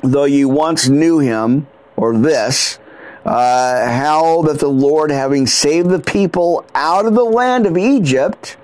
[0.03, 2.80] though you once knew him, or this,
[3.25, 8.57] uh, how that the Lord, having saved the people out of the land of Egypt,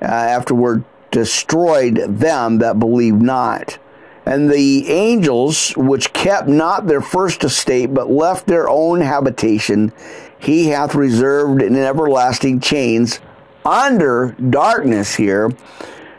[0.00, 3.78] uh, afterward destroyed them that believed not
[4.24, 9.92] and the angels, which kept not their first estate, but left their own habitation,
[10.38, 13.20] he hath reserved in everlasting chains
[13.64, 15.50] under darkness here,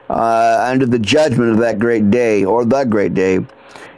[0.10, 3.46] uh, under the judgment of that great day, or the great day.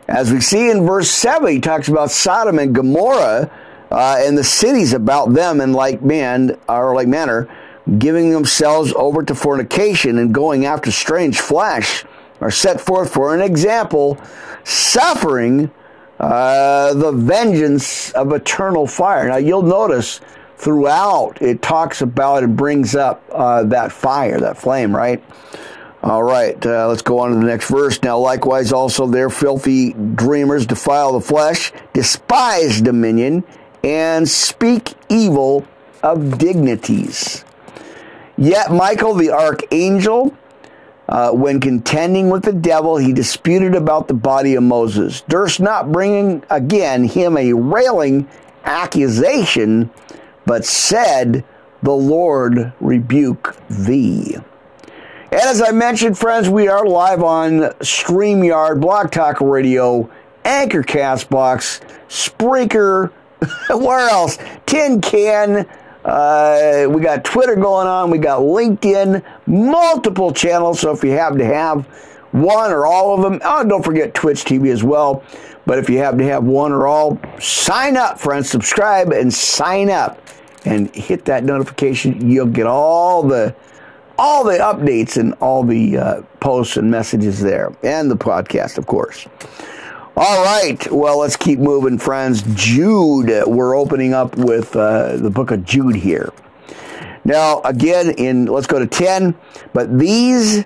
[0.07, 3.49] As we see in verse 7, he talks about Sodom and Gomorrah
[3.89, 7.49] uh, and the cities about them in like man, or like manner,
[7.97, 12.03] giving themselves over to fornication and going after strange flesh
[12.41, 14.19] are set forth for an example,
[14.63, 15.71] suffering
[16.19, 19.27] uh, the vengeance of eternal fire.
[19.27, 20.21] Now, you'll notice
[20.57, 25.23] throughout it talks about and brings up uh, that fire, that flame, right?
[26.05, 27.99] All right, uh, let's go on to the next verse.
[28.03, 33.43] Now, likewise, also their filthy dreamers defile the flesh, despise dominion,
[33.83, 35.65] and speak evil
[36.03, 37.43] of dignities.
[38.37, 40.37] Yet Michael the archangel,
[41.09, 45.91] uh, when contending with the devil, he disputed about the body of Moses, durst not
[45.91, 48.27] bring again him a railing
[48.63, 49.89] accusation,
[50.45, 51.43] but said,
[51.81, 54.37] The Lord rebuke thee.
[55.35, 60.09] And as I mentioned, friends, we are live on StreamYard, Blog Talk Radio,
[60.45, 63.11] Anchor Castbox, Spreaker,
[63.69, 64.37] where else?
[64.65, 65.67] Tin Can.
[66.05, 68.11] Uh, we got Twitter going on.
[68.11, 70.79] We got LinkedIn, multiple channels.
[70.79, 71.85] So if you happen to have
[72.31, 75.21] one or all of them, oh, don't forget Twitch TV as well.
[75.65, 78.49] But if you happen to have one or all, sign up, friends.
[78.49, 80.17] Subscribe and sign up,
[80.63, 82.29] and hit that notification.
[82.29, 83.53] You'll get all the
[84.17, 88.87] all the updates and all the uh, posts and messages there, and the podcast, of
[88.87, 89.27] course.
[90.17, 92.43] All right, well, let's keep moving, friends.
[92.53, 96.31] Jude, we're opening up with uh, the book of Jude here.
[97.25, 99.35] Now, again, in let's go to ten.
[99.73, 100.63] But these,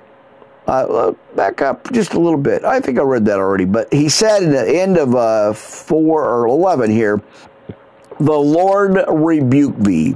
[0.68, 2.64] uh, back up just a little bit.
[2.64, 3.66] I think I read that already.
[3.66, 7.24] But he said in the end of uh, four or eleven here,
[8.20, 10.16] the Lord rebuke thee.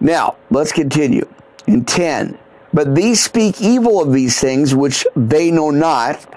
[0.00, 1.32] Now, let's continue
[1.66, 2.38] in ten.
[2.72, 6.34] But these speak evil of these things which they know not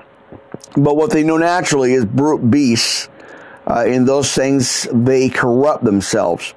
[0.77, 3.09] but what they know naturally is brute beasts.
[3.65, 6.53] Uh, in those things, they corrupt themselves.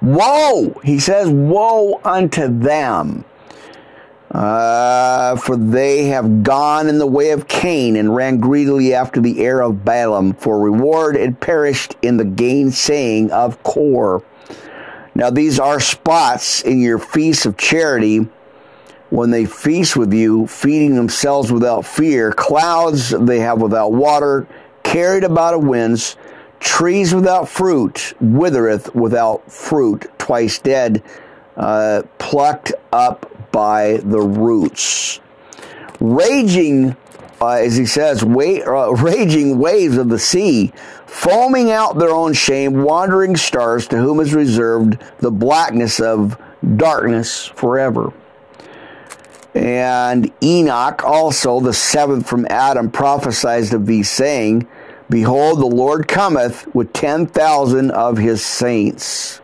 [0.00, 0.80] Woe!
[0.84, 3.24] He says, Woe unto them!
[4.30, 9.40] Uh, for they have gone in the way of Cain and ran greedily after the
[9.40, 14.22] heir of Balaam for reward and perished in the gainsaying of Kor.
[15.14, 18.28] Now, these are spots in your feast of charity
[19.10, 24.46] when they feast with you, feeding themselves without fear, clouds they have without water,
[24.82, 26.16] carried about of winds,
[26.60, 31.02] trees without fruit, withereth without fruit, twice dead,
[31.58, 35.20] uh, plucked up by the roots.
[36.00, 36.96] Raging,
[37.38, 40.72] uh, as he says, wa- uh, raging waves of the sea,
[41.12, 46.40] foaming out their own shame, wandering stars to whom is reserved the blackness of
[46.76, 48.14] darkness forever.
[49.54, 54.66] And Enoch, also the seventh from Adam, prophesied of these, saying,
[55.10, 59.42] Behold, the Lord cometh with ten thousand of his saints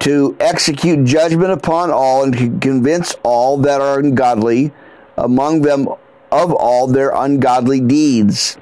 [0.00, 4.72] to execute judgment upon all and to convince all that are ungodly,
[5.16, 5.88] among them
[6.30, 8.58] of all their ungodly deeds,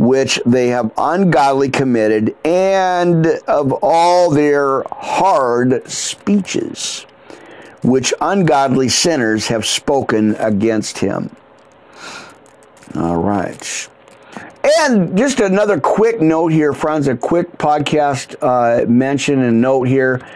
[0.00, 7.06] which they have ungodly committed, and of all their hard speeches
[7.82, 11.34] which ungodly sinners have spoken against him.
[12.94, 13.88] All right.
[14.80, 20.26] And just another quick note here, friends, a quick podcast uh, mention and note here.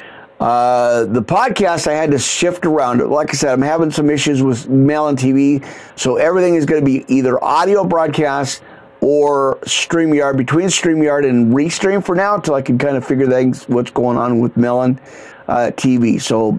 [0.40, 2.98] Uh, the podcast I had to shift around.
[2.98, 6.86] Like I said, I'm having some issues with Melon TV, so everything is going to
[6.86, 8.62] be either audio broadcast
[9.04, 13.64] or StreamYard between StreamYard and Restream for now until I can kind of figure things
[13.68, 14.98] what's going on with Melon
[15.46, 16.20] uh, TV.
[16.20, 16.58] So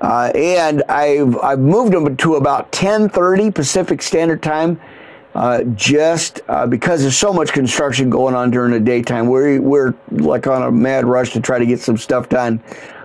[0.00, 4.80] uh, and I've, I've moved them to about 10:30 Pacific Standard Time,
[5.34, 9.28] uh, just uh, because there's so much construction going on during the daytime.
[9.28, 12.62] We're we're like on a mad rush to try to get some stuff done,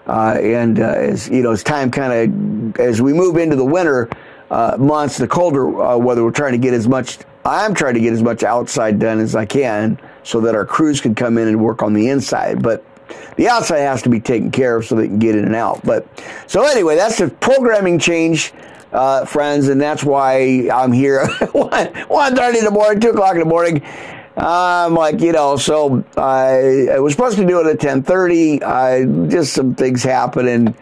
[0.08, 3.66] uh, and uh, as you know, as time kind of as we move into the
[3.66, 4.10] winter
[4.50, 7.20] uh, months, the colder weather, we're trying to get as much.
[7.46, 11.02] I'm trying to get as much outside done as I can, so that our crews
[11.02, 12.62] can come in and work on the inside.
[12.62, 12.84] But
[13.38, 15.84] the outside has to be taken care of so they can get in and out.
[15.84, 16.08] But
[16.48, 18.54] so anyway, that's the programming change.
[18.92, 23.40] Uh, friends, and that's why I'm here 1 30 in the morning, 2 o'clock in
[23.40, 23.84] the morning.
[24.36, 28.64] I'm like, you know, so I, I was supposed to do it at 10:30.
[28.64, 30.76] I just some things happened, and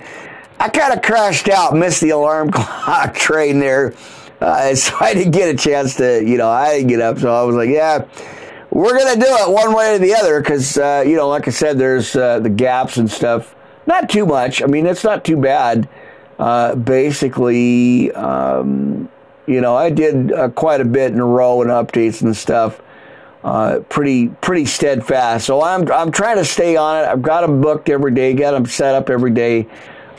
[0.60, 3.94] I kind of crashed out, missed the alarm clock train there,
[4.42, 7.20] uh, so I didn't get a chance to, you know, I didn't get up.
[7.20, 8.06] So I was like, yeah,
[8.70, 11.48] we're going to do it one way or the other because, uh, you know, like
[11.48, 13.56] I said, there's uh, the gaps and stuff.
[13.86, 14.62] Not too much.
[14.62, 15.88] I mean, it's not too bad.
[16.38, 19.10] Uh, basically, um,
[19.48, 22.82] you know, I did uh, quite a bit in a row and updates and stuff.
[23.44, 25.46] Uh, pretty pretty steadfast.
[25.46, 27.08] So I'm I'm trying to stay on it.
[27.08, 29.68] I've got them booked every day, got them set up every day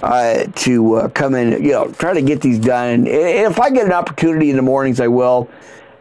[0.03, 1.63] uh, to come in.
[1.65, 2.89] You know, try to get these done.
[2.89, 5.49] And if I get an opportunity in the mornings, I will.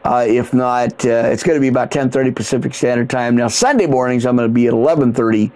[0.07, 3.35] Uh, if not, uh, it's going to be about 10:30 Pacific Standard Time.
[3.35, 5.51] Now Sunday mornings I'm going to be at 11:30,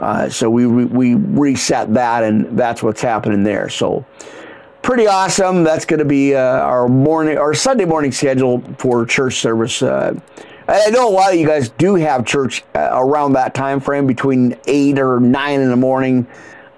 [0.00, 3.68] uh, so we we reset that, and that's what's happening there.
[3.68, 4.04] So
[4.82, 5.62] pretty awesome.
[5.62, 9.80] That's going to be uh, our morning, our Sunday morning schedule for church service.
[9.82, 10.18] Uh,
[10.66, 14.08] I know a lot of you guys do have church uh, around that time frame
[14.08, 16.26] between eight or nine in the morning.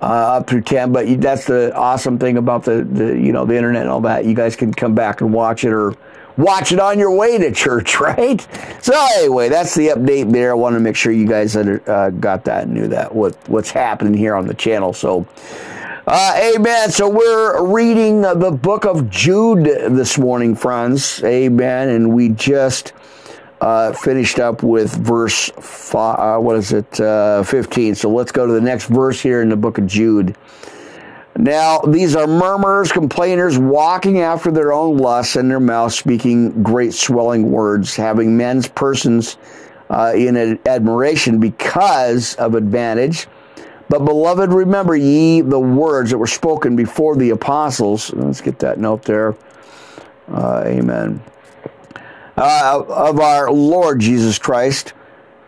[0.04, 3.56] Uh, up through 10 but that's the awesome thing about the, the you know the
[3.56, 5.94] internet and all that you guys can come back and watch it or
[6.36, 8.46] watch it on your way to church, right?
[8.82, 10.50] So anyway, that's the update there.
[10.50, 13.70] I want to make sure you guys uh, got that and knew that what what's
[13.70, 14.92] happening here on the channel.
[14.92, 15.26] So,
[16.06, 16.90] Uh, amen.
[16.90, 21.24] So we're reading the book of Jude this morning, friends.
[21.24, 21.88] Amen.
[21.88, 22.92] And we just
[23.60, 27.94] uh, finished up with verse five, uh, what is it, uh, 15.
[27.94, 30.36] So let's go to the next verse here in the book of Jude.
[31.36, 36.94] Now, these are murmurers, complainers, walking after their own lusts and their mouths speaking great
[36.94, 39.36] swelling words, having men's persons
[39.90, 43.26] uh, in admiration because of advantage.
[43.88, 48.12] But, beloved, remember ye the words that were spoken before the apostles.
[48.12, 49.34] Let's get that note there.
[50.28, 51.20] Uh, amen.
[52.36, 54.92] Uh, of our Lord Jesus Christ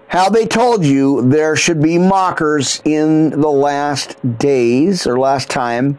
[0.08, 5.98] how they told you there should be mockers in the last days or last time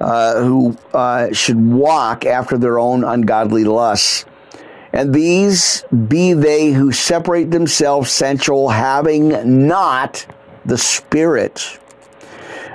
[0.00, 4.24] uh, who uh, should walk after their own ungodly lusts.
[4.92, 10.26] And these be they who separate themselves sensual, having not
[10.64, 11.78] the Spirit.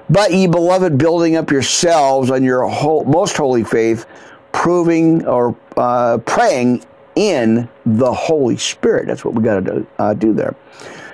[0.10, 4.06] But ye beloved, building up yourselves on your whole, most holy faith,
[4.52, 6.84] proving or uh, praying
[7.18, 9.08] in the Holy Spirit.
[9.08, 10.56] That's what we got to do, uh, do there.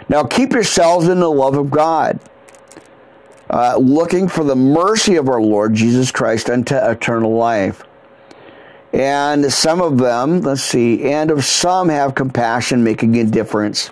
[0.09, 2.19] Now, keep yourselves in the love of God,
[3.49, 7.83] uh, looking for the mercy of our Lord Jesus Christ unto eternal life.
[8.91, 13.89] And some of them, let's see, and of some have compassion, making a difference.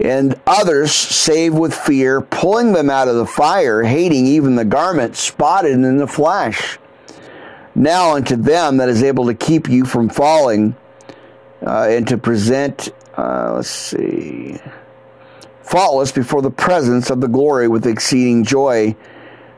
[0.00, 5.14] And others save with fear, pulling them out of the fire, hating even the garment
[5.14, 6.78] spotted in the flesh.
[7.74, 10.74] Now unto them that is able to keep you from falling,
[11.64, 14.58] uh, and to present, uh, let's see,
[15.62, 18.94] faultless before the presence of the glory with exceeding joy.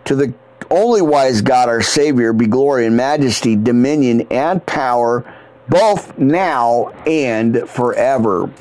[0.07, 0.35] To the
[0.71, 5.25] only wise God, our Savior, be glory and majesty, dominion and power,
[5.69, 8.53] both now and forever.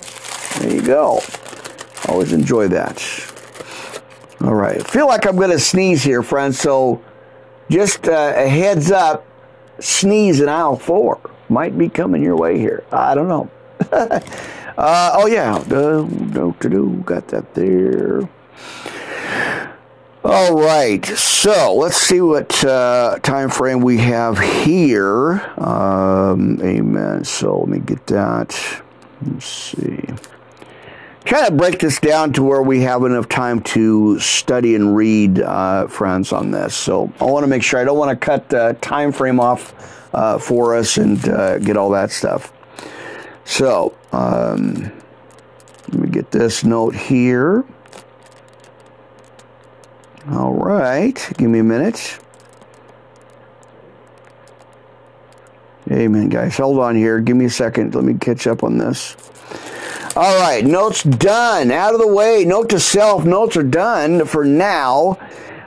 [0.60, 1.22] There you go.
[2.08, 3.02] Always enjoy that.
[4.41, 4.80] All right.
[4.80, 6.60] I feel like I'm going to sneeze here, friends.
[6.60, 7.04] So
[7.70, 9.26] just uh, a heads up
[9.80, 11.20] sneeze in aisle four
[11.50, 12.84] might be coming your way here.
[12.91, 13.50] I don't know.
[13.91, 18.28] uh, oh yeah, do do do got that there.
[20.26, 25.41] All right, so let's see what uh, time frame we have here.
[25.60, 27.26] Um, amen.
[27.26, 28.84] So let me get that.
[29.22, 30.02] Let's see.
[31.26, 35.39] Try to break this down to where we have enough time to study and read,
[35.39, 36.74] uh, friends, on this.
[36.74, 40.03] So I want to make sure I don't want to cut the time frame off
[40.14, 42.53] uh, for us and uh, get all that stuff.
[43.45, 44.91] So, um,
[45.89, 47.66] let me get this note here.
[50.32, 52.20] All right, give me a minute.
[55.91, 56.55] Amen, guys.
[56.57, 57.20] Hold on here.
[57.20, 57.93] Give me a second.
[57.93, 59.18] Let me catch up on this.
[60.16, 61.72] All right, notes done.
[61.72, 62.45] Out of the way.
[62.45, 63.26] Note to self.
[63.26, 65.20] Notes are done for now.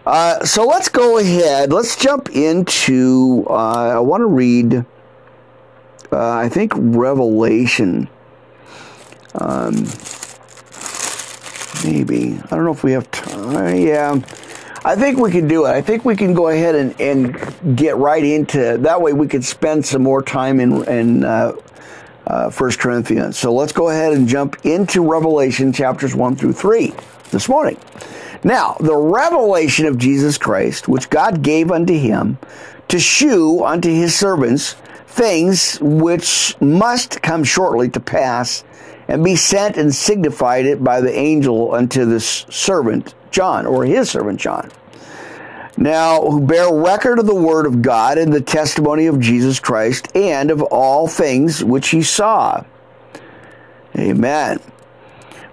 [0.06, 1.72] Uh, so let's go ahead.
[1.72, 3.44] Let's jump into.
[3.50, 4.86] Uh, I want to read.
[6.12, 8.08] Uh, I think Revelation.
[9.34, 9.74] Um,
[11.84, 13.76] maybe I don't know if we have time.
[13.78, 14.20] Yeah,
[14.84, 15.70] I think we can do it.
[15.70, 18.78] I think we can go ahead and, and get right into.
[18.78, 21.52] That way, we could spend some more time in in uh,
[22.28, 23.36] uh, First Corinthians.
[23.36, 26.94] So let's go ahead and jump into Revelation chapters one through three
[27.32, 27.76] this morning.
[28.46, 32.38] Now, the revelation of Jesus Christ, which God gave unto him
[32.86, 34.74] to shew unto his servants
[35.08, 38.62] things which must come shortly to pass,
[39.08, 44.10] and be sent and signified it by the angel unto this servant John, or his
[44.10, 44.70] servant John.
[45.76, 50.06] Now, who bear record of the word of God and the testimony of Jesus Christ,
[50.14, 52.62] and of all things which he saw.
[53.98, 54.60] Amen.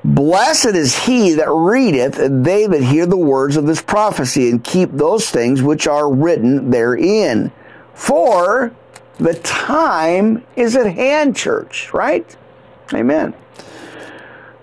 [0.05, 4.63] Blessed is he that readeth, and they that hear the words of this prophecy, and
[4.63, 7.51] keep those things which are written therein.
[7.93, 8.73] For
[9.17, 12.35] the time is at hand, church, right?
[12.93, 13.33] Amen.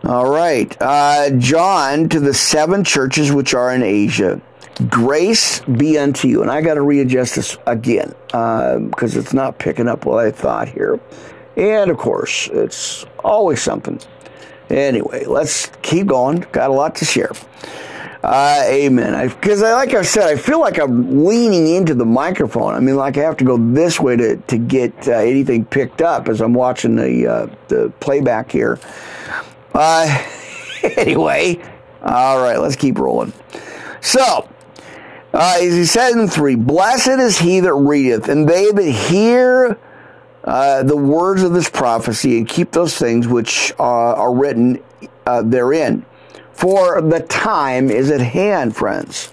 [0.04, 0.74] All right.
[0.80, 4.40] Uh, John to the seven churches which are in Asia.
[4.88, 6.40] Grace be unto you.
[6.42, 10.30] And I got to readjust this again because uh, it's not picking up what I
[10.30, 10.98] thought here.
[11.56, 14.00] And of course, it's always something.
[14.70, 16.46] Anyway, let's keep going.
[16.52, 17.32] Got a lot to share.
[18.22, 19.28] Uh, amen.
[19.28, 22.74] Because I, like I said, I feel like I'm leaning into the microphone.
[22.74, 26.02] I mean, like I have to go this way to, to get uh, anything picked
[26.02, 28.78] up as I'm watching the uh, the playback here.
[29.72, 30.22] Uh,
[30.96, 31.60] anyway,
[32.02, 33.32] all right, let's keep rolling.
[34.02, 34.48] So,
[35.32, 39.78] uh, as he said in three, blessed is he that readeth, and they that hear
[40.44, 44.82] uh, the words of this prophecy and keep those things which uh, are written
[45.26, 46.04] uh, therein.
[46.52, 49.32] For the time is at hand, friends.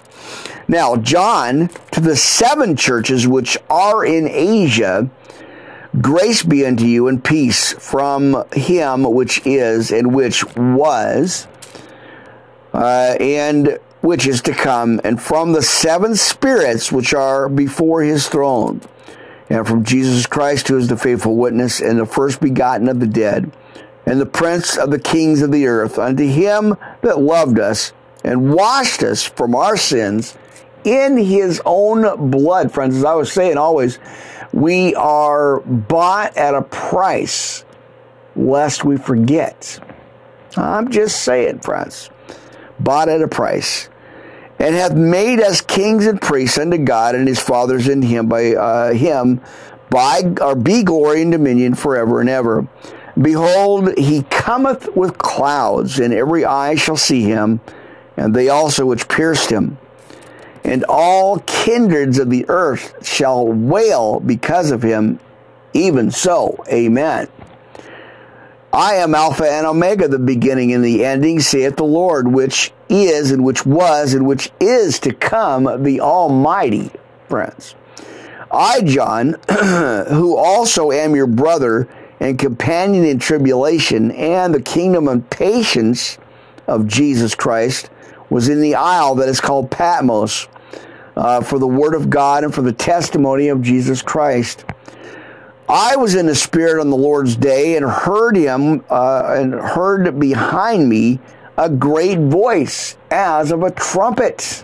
[0.68, 5.10] Now, John, to the seven churches which are in Asia,
[6.02, 11.48] grace be unto you and peace from him which is and which was,
[12.74, 18.28] uh, and which is to come, and from the seven spirits which are before his
[18.28, 18.82] throne,
[19.50, 23.08] and from Jesus Christ, who is the faithful witness and the first begotten of the
[23.08, 23.52] dead,
[24.06, 27.94] and the prince of the kings of the earth, unto him that loved us
[28.24, 30.38] and washed us from our sins
[30.84, 32.72] in his own blood.
[32.72, 34.00] Friends, as I was saying always,
[34.54, 37.66] we are bought at a price,
[38.36, 39.80] lest we forget.
[40.56, 42.10] I'm just saying, friends
[42.80, 43.90] bought at a price,
[44.60, 48.54] and hath made us kings and priests unto God and his fathers in him by
[48.54, 49.42] uh, him
[49.90, 52.68] by or be glory and dominion forever and ever.
[53.20, 57.62] Behold, he cometh with clouds, and every eye shall see him,
[58.16, 59.78] and they also which pierced him.
[60.64, 65.20] And all kindreds of the earth shall wail because of him.
[65.74, 67.28] Even so, amen.
[68.74, 73.32] I am Alpha and Omega, the beginning and the ending, saith the Lord, which is
[73.32, 76.92] and which was and which is to come, the Almighty,
[77.28, 77.76] friends.
[78.52, 81.88] I, John, who also am your brother
[82.20, 86.18] and companion in tribulation and the kingdom and patience
[86.68, 87.90] of Jesus Christ,
[88.30, 90.48] was in the isle that is called Patmos
[91.16, 94.66] uh, for the word of God and for the testimony of Jesus Christ.
[95.70, 100.18] I was in the Spirit on the Lord's day and heard him uh, and heard
[100.18, 101.20] behind me
[101.58, 104.64] a great voice as of a trumpet.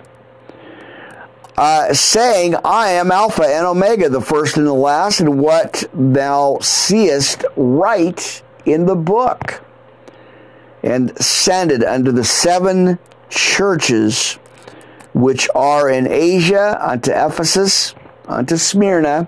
[1.58, 6.58] Uh, saying, I am Alpha and Omega, the first and the last, and what thou
[6.62, 9.62] seest write in the book.
[10.82, 12.98] And send it unto the seven
[13.30, 14.40] churches
[15.14, 17.94] which are in Asia, unto Ephesus,
[18.26, 19.28] unto Smyrna,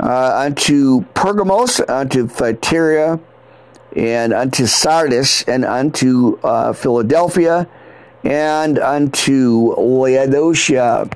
[0.00, 3.20] unto Pergamos, unto Thyatira,
[3.94, 7.68] and unto Sardis, and unto uh, Philadelphia,
[8.24, 11.08] and unto Laodicea.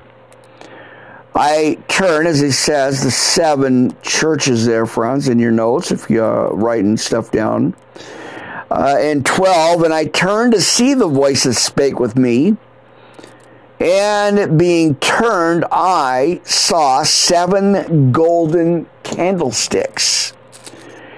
[1.34, 6.54] I turn, as he says, the seven churches there, friends, in your notes, if you're
[6.54, 7.74] writing stuff down.
[8.70, 12.56] Uh, and 12, and I turned to see the voice that spake with me.
[13.78, 20.32] And being turned, I saw seven golden candlesticks.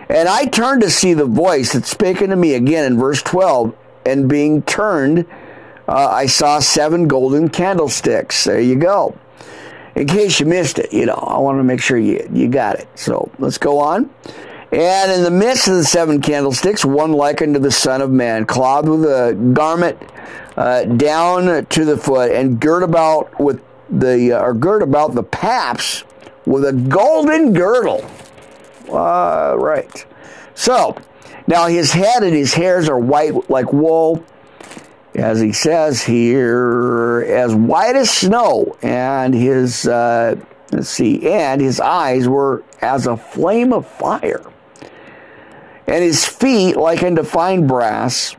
[0.09, 3.77] And I turned to see the voice that spake unto me again in verse 12.
[4.07, 5.27] And being turned,
[5.87, 8.45] uh, I saw seven golden candlesticks.
[8.45, 9.17] There you go.
[9.95, 12.79] In case you missed it, you know, I want to make sure you, you got
[12.79, 12.89] it.
[12.95, 14.11] So let's go on.
[14.71, 18.45] And in the midst of the seven candlesticks, one like unto the Son of Man,
[18.47, 19.99] clothed with a garment
[20.59, 25.23] uh, down to the foot, and girt about with the uh, or girt about the
[25.23, 26.03] paps
[26.47, 28.05] with a golden girdle.
[28.91, 30.05] Uh, right.
[30.57, 30.97] So
[31.47, 34.25] now his head and his hairs are white like wool,
[35.15, 40.35] as he says here, as white as snow, and his uh,
[40.73, 44.43] let's see, and his eyes were as a flame of fire
[45.87, 48.37] and his feet like unto fine brass,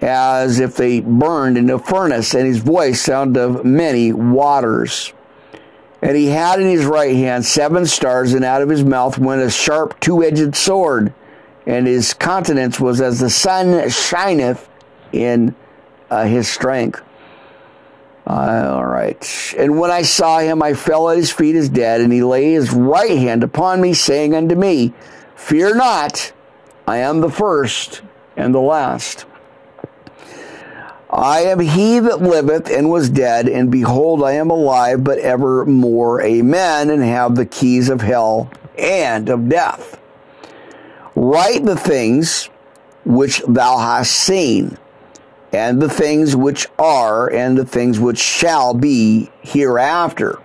[0.00, 5.12] as if they burned in a furnace, and his voice sounded of many waters.
[6.02, 9.42] And he had in his right hand seven stars, and out of his mouth went
[9.42, 11.12] a sharp two edged sword,
[11.66, 14.68] and his countenance was as the sun shineth
[15.12, 15.54] in
[16.10, 17.02] uh, his strength.
[18.26, 19.54] Uh, all right.
[19.58, 22.52] And when I saw him, I fell at his feet as dead, and he laid
[22.52, 24.94] his right hand upon me, saying unto me,
[25.34, 26.32] Fear not.
[26.86, 28.02] I am the first
[28.36, 29.26] and the last.
[31.12, 36.22] I am he that liveth and was dead, and behold, I am alive, but evermore.
[36.22, 36.88] Amen.
[36.88, 40.00] And have the keys of hell and of death.
[41.16, 42.48] Write the things
[43.04, 44.78] which thou hast seen,
[45.52, 50.38] and the things which are, and the things which shall be hereafter.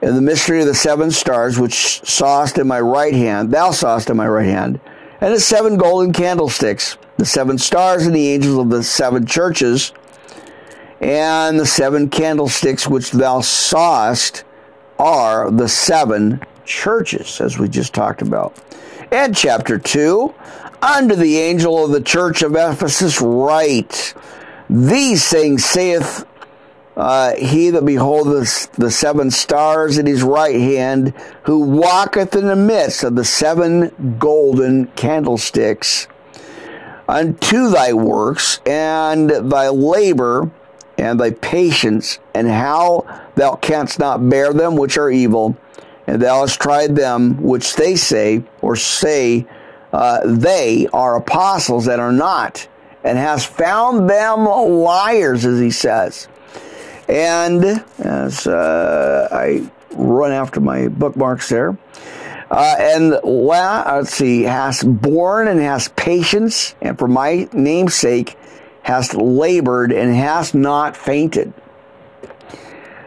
[0.00, 4.08] And the mystery of the seven stars which sawest in my right hand, thou sawest
[4.08, 4.80] in my right hand,
[5.20, 9.92] and the seven golden candlesticks, the seven stars and the angels of the seven churches,
[11.00, 14.44] and the seven candlesticks which thou sawest
[14.98, 18.56] are the seven churches, as we just talked about.
[19.10, 20.34] And chapter 2
[20.84, 24.12] Unto the angel of the church of Ephesus write,
[24.68, 26.26] These things saith
[26.94, 32.54] uh, he that beholdeth the seven stars in his right hand, who walketh in the
[32.54, 36.06] midst of the seven golden candlesticks,
[37.08, 40.50] unto thy works and thy labor
[40.96, 45.56] and thy patience, and how thou canst not bear them which are evil,
[46.06, 49.44] and thou hast tried them which they say, or say
[49.92, 52.68] uh, they are apostles that are not,
[53.02, 56.28] and hast found them liars, as he says.
[57.08, 61.76] And as uh, I run after my bookmarks there,
[62.54, 68.38] uh, and la- let's see, hast borne and hast patience, and for my name's sake
[68.82, 71.52] hast labored and hast not fainted.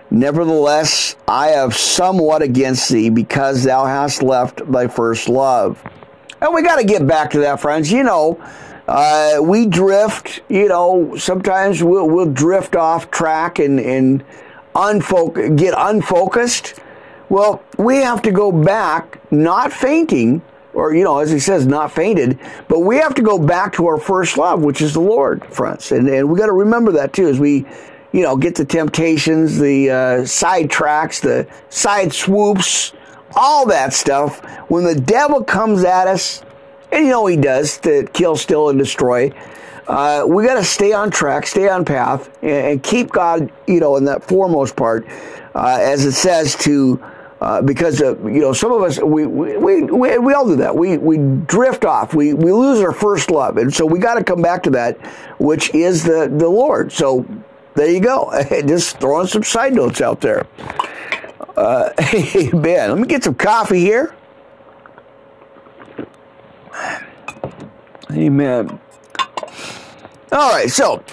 [0.09, 5.81] Nevertheless, I have somewhat against thee because thou hast left thy first love.
[6.41, 7.91] And we got to get back to that, friends.
[7.91, 8.41] You know,
[8.87, 14.23] uh, we drift, you know, sometimes we'll, we'll drift off track and, and
[14.75, 16.79] unfoc- get unfocused.
[17.29, 20.41] Well, we have to go back, not fainting,
[20.73, 23.88] or, you know, as he says, not fainted, but we have to go back to
[23.88, 25.91] our first love, which is the Lord, friends.
[25.91, 27.65] And, and we got to remember that too as we,
[28.11, 32.93] you know, get the temptations, the uh, side tracks, the side swoops,
[33.36, 34.43] all that stuff.
[34.69, 36.43] When the devil comes at us,
[36.91, 39.32] and you know he does to kill, steal, and destroy.
[39.88, 43.80] Uh, we got to stay on track, stay on path, and, and, keep God, you
[43.80, 45.07] know, in that foremost part,
[45.55, 47.01] uh, as it says to
[47.41, 50.75] uh, because uh, you know some of us we, we, we, we all do that.
[50.75, 52.13] We we drift off.
[52.13, 53.57] We we lose our first love.
[53.57, 54.99] And so we got to come back to that
[55.39, 56.91] which is the the Lord.
[56.91, 57.25] So
[57.75, 58.31] there you go.
[58.49, 60.47] Just throwing some side notes out there.
[61.55, 64.15] Uh, amen let me get some coffee here.
[68.11, 68.79] Amen
[70.31, 71.03] all right so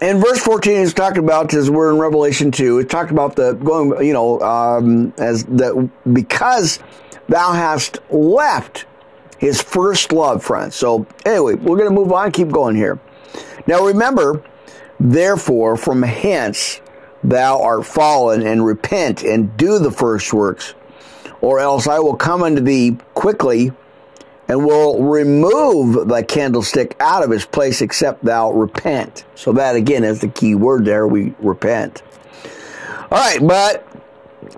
[0.00, 3.52] in verse 14 it's talking about as we're in revelation 2 it talked about the
[3.54, 6.78] going you know um, as the because
[7.28, 8.86] thou hast left
[9.38, 10.74] his first love friends.
[10.74, 12.98] So anyway we're going to move on keep going here.
[13.66, 14.44] Now remember
[14.98, 16.80] therefore from hence
[17.24, 20.74] thou art fallen and repent and do the first works
[21.42, 23.72] or else i will come unto thee quickly
[24.50, 29.24] and will remove the candlestick out of his place except thou repent.
[29.36, 31.06] So that again is the key word there.
[31.06, 32.02] We repent.
[33.12, 33.86] All right, but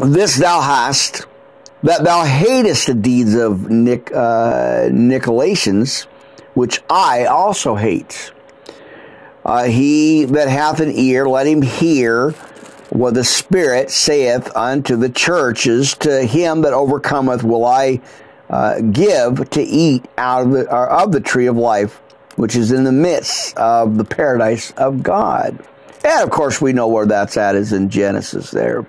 [0.01, 1.26] this thou hast,
[1.82, 6.05] that thou hatest the deeds of Nic, uh, Nicolaitans,
[6.55, 8.32] which I also hate.
[9.45, 12.30] Uh, he that hath an ear, let him hear
[12.88, 15.95] what the Spirit saith unto the churches.
[15.97, 18.01] To him that overcometh will I
[18.53, 21.96] uh, give to eat out of the, of the tree of life,
[22.36, 25.59] which is in the midst of the paradise of God.
[26.05, 28.86] And of course, we know where that's at is in Genesis there.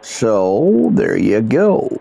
[0.00, 2.00] So there you go.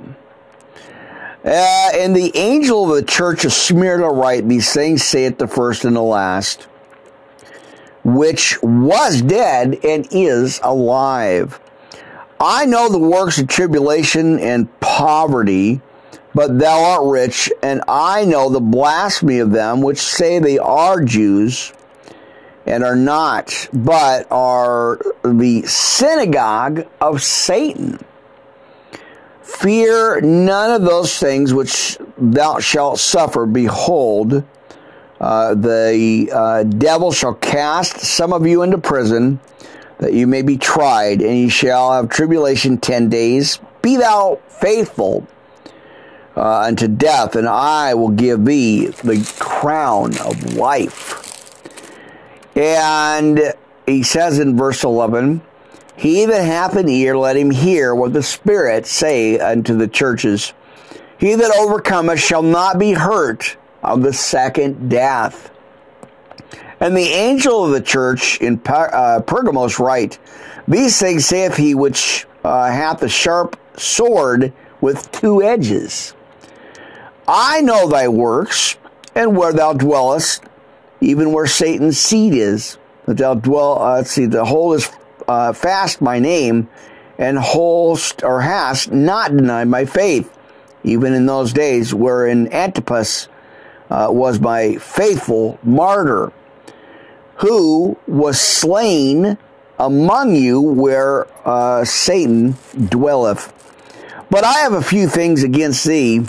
[1.44, 5.86] Uh, and the angel of the church of Smyrna write these things, saith the first
[5.86, 6.68] and the last,
[8.04, 11.60] which was dead and is alive.
[12.40, 15.82] I know the works of tribulation and poverty
[16.34, 21.04] but thou art rich, and I know the blasphemy of them which say they are
[21.04, 21.74] Jews
[22.66, 28.00] and are not, but are the synagogue of Satan.
[29.42, 33.46] Fear none of those things which thou shalt suffer.
[33.46, 34.44] Behold,
[35.20, 39.40] uh, the uh, devil shall cast some of you into prison,
[39.98, 43.60] that you may be tried, and ye shall have tribulation ten days.
[43.82, 45.28] Be thou faithful
[46.36, 51.18] uh, unto death, and I will give thee the crown of life.
[52.56, 53.54] And
[53.86, 55.42] he says in verse 11,
[55.96, 60.54] He that hath an ear, let him hear what the Spirit say unto the churches.
[61.18, 65.52] He that overcometh shall not be hurt of the second death.
[66.80, 70.18] And the angel of the church in uh, Pergamos write,
[70.68, 74.52] These things saith he which uh, hath a sharp sword
[74.82, 76.16] with two edges.
[77.34, 78.76] I know thy works,
[79.16, 80.44] and where thou dwellest,
[81.00, 82.78] even where Satan's seat is.
[83.06, 84.92] That thou dwell, uh, let's see, the whole is
[85.30, 86.68] uh, fast my name,
[87.18, 90.38] and holst or hast not denied my faith,
[90.84, 93.30] even in those days wherein Antipas
[93.90, 96.34] uh, was my faithful martyr,
[97.36, 99.38] who was slain
[99.80, 102.58] among you where uh, Satan
[102.90, 103.54] dwelleth.
[104.30, 106.26] But I have a few things against thee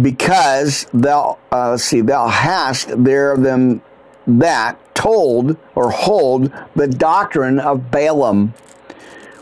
[0.00, 3.82] because thou uh, see thou hast there them
[4.26, 8.54] that told or hold the doctrine of Balaam,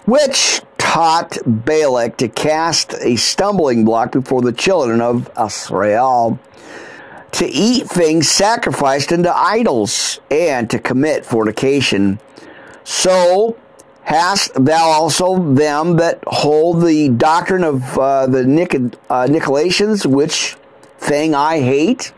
[0.05, 6.39] which taught Balak to cast a stumbling block before the children of Israel,
[7.33, 12.21] to eat things sacrificed unto idols, and to commit fornication,
[12.85, 13.57] So
[14.05, 20.57] hast thou also them that hold the doctrine of uh, the Nic- uh, Nicolaitans, which
[20.99, 22.13] thing I hate?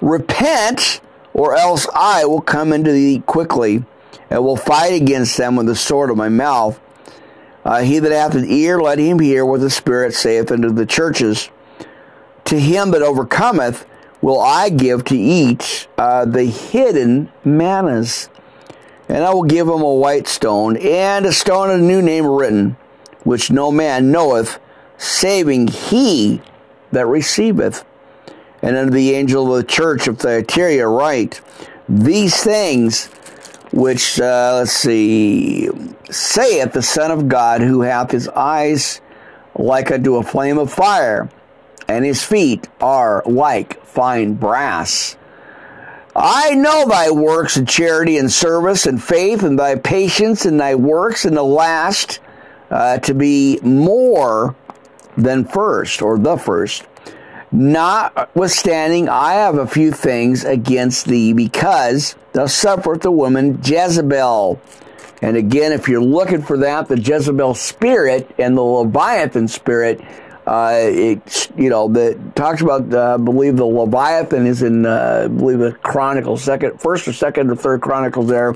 [0.00, 1.00] Repent,
[1.32, 3.84] or else I will come into thee quickly,
[4.30, 6.80] and will fight against them with the sword of my mouth.
[7.64, 10.84] Uh, he that hath an ear, let him hear what the Spirit saith unto the
[10.84, 11.50] churches.
[12.46, 13.86] To him that overcometh
[14.20, 18.28] will I give to eat uh, the hidden mannas.
[19.08, 22.26] And I will give him a white stone, and a stone of a new name
[22.26, 22.76] written,
[23.22, 24.58] which no man knoweth,
[24.96, 26.40] saving he
[26.92, 27.84] that receiveth.
[28.62, 31.40] And unto the angel of the church of Thyatira write,
[31.88, 33.06] These things
[33.72, 35.68] which, uh, let's see,
[36.10, 39.00] saith the Son of God, who hath his eyes
[39.56, 41.28] like unto a flame of fire,
[41.88, 45.16] and his feet are like fine brass
[46.16, 50.76] I know thy works of charity and service and faith and thy patience and thy
[50.76, 52.20] works in the last
[52.70, 54.54] uh, to be more
[55.16, 56.84] than first or the first.
[57.50, 64.60] Notwithstanding, I have a few things against thee because thou sufferest the woman Jezebel.
[65.22, 70.00] And again, if you're looking for that, the Jezebel spirit and the Leviathan spirit
[70.46, 75.22] uh, it you know that talks about uh, I believe the Leviathan is in uh,
[75.24, 78.50] I believe the Chronicles second first or second or third Chronicles there,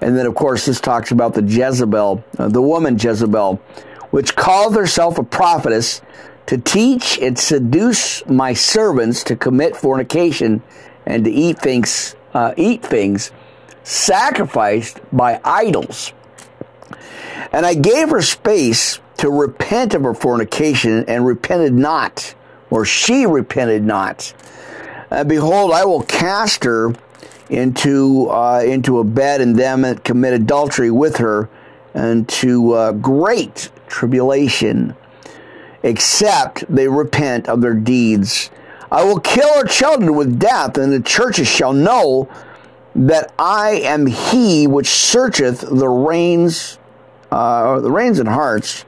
[0.00, 3.56] and then of course this talks about the Jezebel, uh, the woman Jezebel,
[4.10, 6.02] which called herself a prophetess
[6.46, 10.62] to teach and seduce my servants to commit fornication
[11.06, 13.32] and to eat things uh, eat things
[13.84, 16.12] sacrificed by idols.
[17.52, 22.34] And I gave her space to repent of her fornication and repented not,
[22.70, 24.34] or she repented not.
[25.10, 26.92] And behold, I will cast her
[27.48, 31.48] into uh, into a bed, and them that commit adultery with her,
[31.94, 34.96] into uh, great tribulation,
[35.84, 38.50] except they repent of their deeds.
[38.90, 42.28] I will kill her children with death, and the churches shall know
[42.96, 46.80] that I am He which searcheth the reins,
[47.30, 48.84] uh, the reins and hearts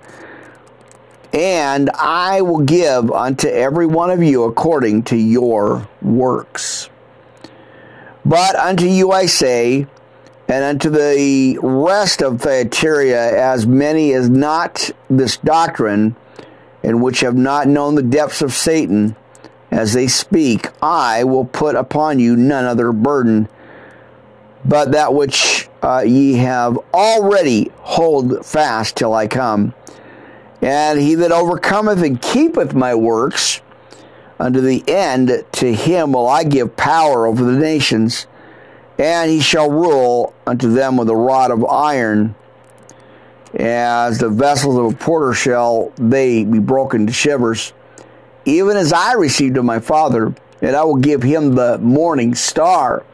[1.35, 6.89] and I will give unto every one of you according to your works.
[8.25, 9.89] But unto you I say,
[10.47, 16.15] and unto the rest of Thyatira, as many as not this doctrine,
[16.85, 19.17] and which have not known the depths of Satan,
[19.71, 23.49] as they speak, I will put upon you none other burden,
[24.65, 29.75] but that which uh, ye have already hold fast till I come.
[30.65, 33.61] And he that overcometh and keepeth my works
[34.41, 38.27] unto the end, to him will I give power over the nations,
[38.99, 42.35] and he shall rule unto them with a rod of iron.
[43.55, 47.75] As the vessels of a porter shall they be broken to shivers,
[48.47, 53.05] even as I received of my Father, and I will give him the morning star.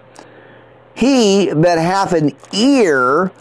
[0.95, 3.33] He that hath an ear,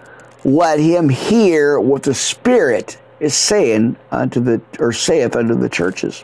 [0.43, 6.24] let him hear what the Spirit is saying unto the or saith unto the churches.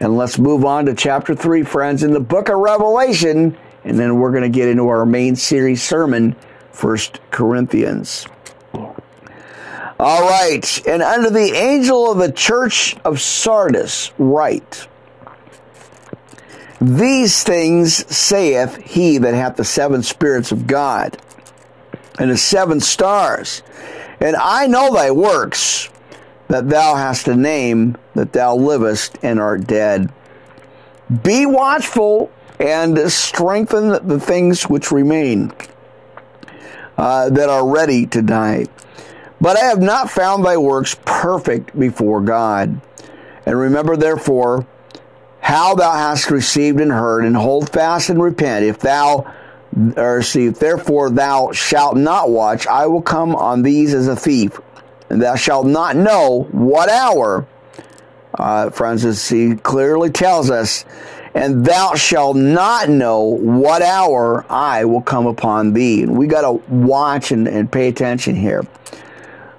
[0.00, 4.18] And let's move on to chapter 3, friends, in the book of Revelation, and then
[4.18, 6.34] we're going to get into our main series sermon,
[6.72, 8.26] First Corinthians.
[10.00, 14.88] All right, and unto the angel of the church of Sardis write,
[16.80, 21.18] These things saith he that hath the seven spirits of God,
[22.18, 23.62] and the seven stars.
[24.20, 25.90] And I know thy works,
[26.50, 30.12] that thou hast a name, that thou livest and art dead.
[31.22, 35.52] Be watchful and strengthen the things which remain
[36.98, 38.66] uh, that are ready to die.
[39.40, 42.80] But I have not found thy works perfect before God.
[43.46, 44.66] And remember, therefore,
[45.38, 48.64] how thou hast received and heard, and hold fast and repent.
[48.64, 49.32] If thou
[49.96, 54.60] or see, therefore thou shalt not watch, I will come on these as a thief
[55.10, 57.46] and thou shalt not know what hour.
[58.32, 60.84] Uh, Francis, he clearly tells us,
[61.34, 66.02] and thou shalt not know what hour I will come upon thee.
[66.02, 68.66] And we got to watch and, and pay attention here.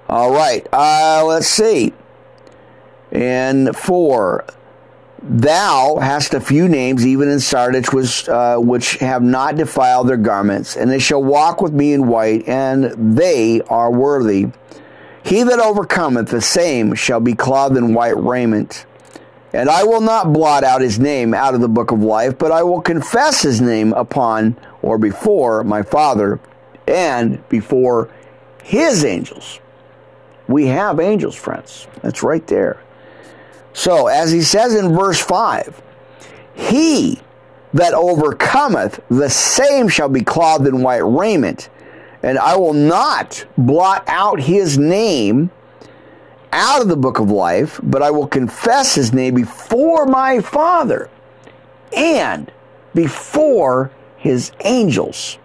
[0.08, 1.92] All right, uh, let's see.
[3.10, 4.44] And four,
[5.22, 10.16] thou hast a few names, even in Sardis, which, uh, which have not defiled their
[10.16, 14.48] garments, and they shall walk with me in white, and they are worthy.
[15.32, 18.84] He that overcometh, the same shall be clothed in white raiment.
[19.54, 22.52] And I will not blot out his name out of the book of life, but
[22.52, 26.38] I will confess his name upon or before my Father
[26.86, 28.10] and before
[28.62, 29.58] his angels.
[30.48, 31.86] We have angels, friends.
[32.02, 32.82] That's right there.
[33.72, 35.80] So, as he says in verse 5,
[36.52, 37.22] he
[37.72, 41.70] that overcometh, the same shall be clothed in white raiment,
[42.22, 45.50] and I will not blot out his name
[46.52, 51.10] out of the book of life, but I will confess his name before my Father
[51.96, 52.52] and
[52.94, 55.38] before his angels.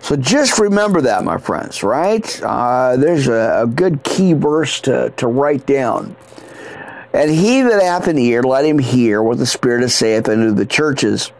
[0.00, 2.42] So just remember that, my friends, right?
[2.42, 6.16] Uh, there's a, a, good key verse to, to write down.
[7.12, 10.66] And he that hath an ear, let him hear what the Spirit saith unto the
[10.66, 11.32] churches.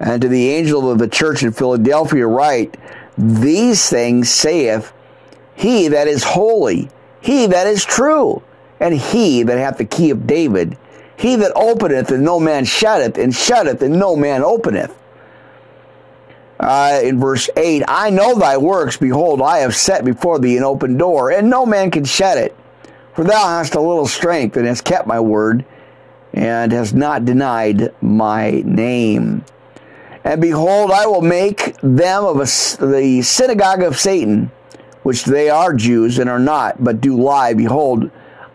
[0.00, 2.76] And to the angel of the church in Philadelphia write,
[3.16, 4.92] These things saith
[5.54, 6.88] he that is holy,
[7.20, 8.42] he that is true,
[8.80, 10.76] and he that hath the key of David,
[11.16, 14.98] he that openeth and no man shutteth, and shutteth and no man openeth.
[16.58, 18.96] Uh, in verse 8, I know thy works.
[18.96, 22.56] Behold, I have set before thee an open door, and no man can shut it.
[23.14, 25.64] For thou hast a little strength, and hast kept my word,
[26.32, 29.44] and hast not denied my name.
[30.24, 34.52] And behold, I will make them of a, the synagogue of Satan,
[35.02, 37.54] which they are Jews and are not, but do lie.
[37.54, 38.10] Behold,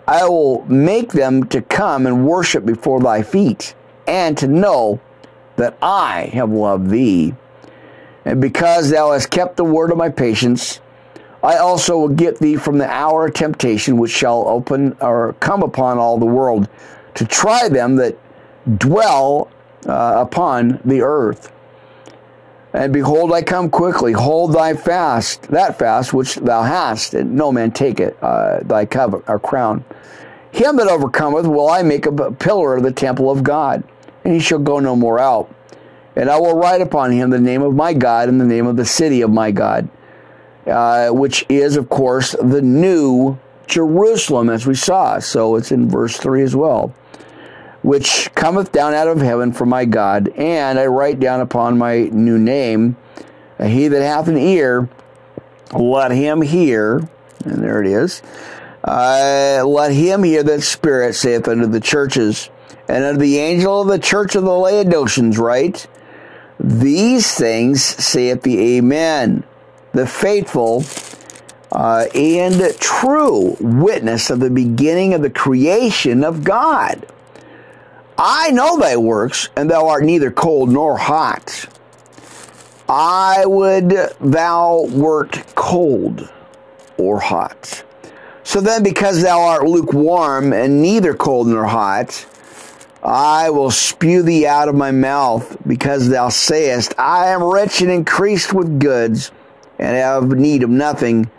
[0.07, 3.75] I will make them to come and worship before thy feet,
[4.07, 5.01] and to know
[5.57, 7.35] that I have loved thee.
[8.23, 10.79] And because thou hast kept the word of my patience,
[11.43, 15.63] I also will get thee from the hour of temptation which shall open or come
[15.63, 16.69] upon all the world,
[17.15, 18.17] to try them that
[18.77, 19.49] dwell
[19.85, 21.51] uh, upon the earth.
[22.73, 24.13] And behold, I come quickly.
[24.13, 28.85] Hold thy fast, that fast which thou hast, and no man take it, uh, thy
[28.85, 29.83] cover, or crown.
[30.51, 33.83] Him that overcometh will I make a pillar of the temple of God,
[34.23, 35.53] and he shall go no more out.
[36.15, 38.75] And I will write upon him the name of my God and the name of
[38.75, 39.87] the city of my God,
[40.65, 43.37] uh, which is, of course, the new
[43.67, 45.19] Jerusalem, as we saw.
[45.19, 46.93] So it's in verse 3 as well
[47.87, 52.09] which cometh down out of heaven from my God, and I write down upon my
[52.11, 52.97] new name,
[53.63, 54.89] he that hath an ear,
[55.73, 57.07] let him hear,
[57.45, 58.21] and there it is,
[58.83, 62.49] uh, let him hear that Spirit saith unto the churches,
[62.89, 65.87] and unto the angel of the church of the Laodiceans write,
[66.59, 69.45] These things saith the Amen,
[69.93, 70.83] the faithful
[71.71, 77.05] uh, and true witness of the beginning of the creation of God.
[78.17, 81.67] I know thy works, and thou art neither cold nor hot.
[82.89, 83.89] I would
[84.19, 86.27] thou wert cold
[86.97, 87.83] or hot.
[88.43, 92.25] So then, because thou art lukewarm and neither cold nor hot,
[93.03, 97.91] I will spew thee out of my mouth, because thou sayest, I am rich and
[97.91, 99.31] increased with goods,
[99.77, 101.29] and have need of nothing,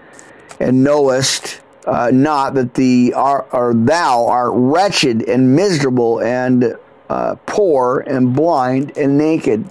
[0.60, 6.76] and knowest uh, not that the are, or thou art wretched and miserable and
[7.08, 9.68] uh, poor and blind and naked.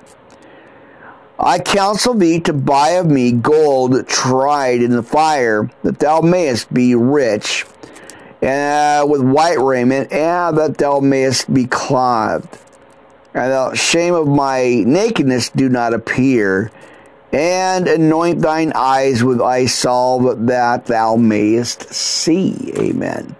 [1.40, 6.74] I counsel thee to buy of me gold tried in the fire, that thou mayest
[6.74, 7.66] be rich,
[8.42, 12.58] uh, with white raiment, and that thou mayest be clothed.
[13.36, 16.72] And the shame of my nakedness do not appear
[17.32, 22.74] and anoint thine eyes with eye salve that thou mayest see.
[22.78, 23.36] Amen.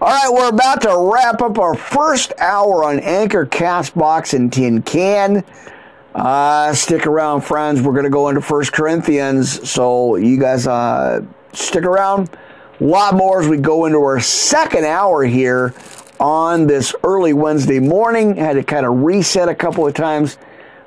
[0.00, 4.82] All right, we're about to wrap up our first hour on Anchor, Castbox, and Tin
[4.82, 5.44] Can.
[6.14, 7.82] Uh, stick around, friends.
[7.82, 12.30] We're going to go into First Corinthians, so you guys uh, stick around.
[12.80, 15.74] A lot more as we go into our second hour here
[16.20, 18.38] on this early Wednesday morning.
[18.38, 20.38] I Had to kind of reset a couple of times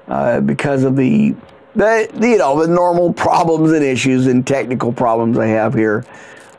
[0.08, 1.36] uh, because of the
[1.76, 6.06] the you know the normal problems and issues and technical problems I have here.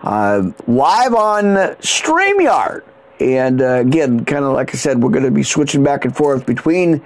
[0.03, 1.45] Uh, live on
[1.81, 2.83] StreamYard.
[3.21, 6.17] And uh, again, kind of like I said, we're going to be switching back and
[6.17, 6.97] forth between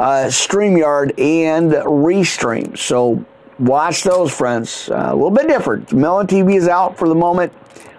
[0.00, 2.76] uh, StreamYard and Restream.
[2.76, 3.24] So
[3.60, 4.90] watch those, friends.
[4.90, 5.92] Uh, a little bit different.
[5.92, 7.52] Melon TV is out for the moment.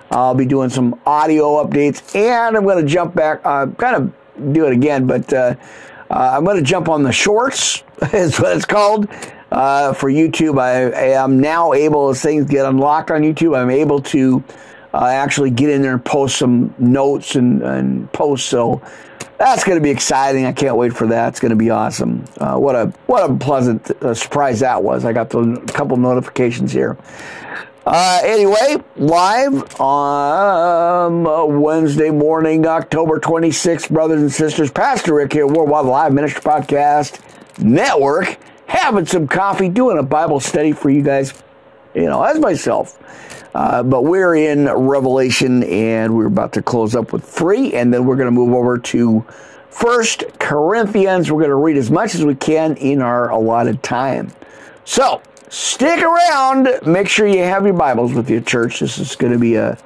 [0.09, 4.53] I'll be doing some audio updates, and I'm going to jump back, uh, kind of
[4.53, 5.55] do it again, but uh,
[6.09, 7.83] I'm going to jump on the shorts,
[8.13, 9.07] is what it's called
[9.51, 10.59] uh, for YouTube.
[10.59, 14.43] I, am now able, as things get unlocked on YouTube, I'm able to
[14.93, 18.47] uh, actually get in there and post some notes and, and posts.
[18.47, 18.81] So
[19.37, 20.45] that's going to be exciting.
[20.45, 21.29] I can't wait for that.
[21.29, 22.25] It's going to be awesome.
[22.37, 25.05] Uh, what a what a pleasant uh, surprise that was.
[25.05, 26.97] I got the couple notifications here.
[27.83, 34.69] Uh, anyway, live on Wednesday morning, October 26th, brothers and sisters.
[34.69, 37.19] Pastor Rick here, Worldwide Live Ministry Podcast
[37.57, 38.37] Network
[38.71, 41.33] having some coffee, doing a Bible study for you guys,
[41.93, 42.97] you know, as myself.
[43.53, 48.05] Uh, but we're in Revelation and we're about to close up with three, and then
[48.05, 49.25] we're going to move over to
[49.69, 51.29] First Corinthians.
[51.29, 54.31] We're going to read as much as we can in our allotted time.
[54.85, 56.69] So stick around.
[56.85, 58.79] Make sure you have your Bibles with you, church.
[58.79, 59.77] This is going to be a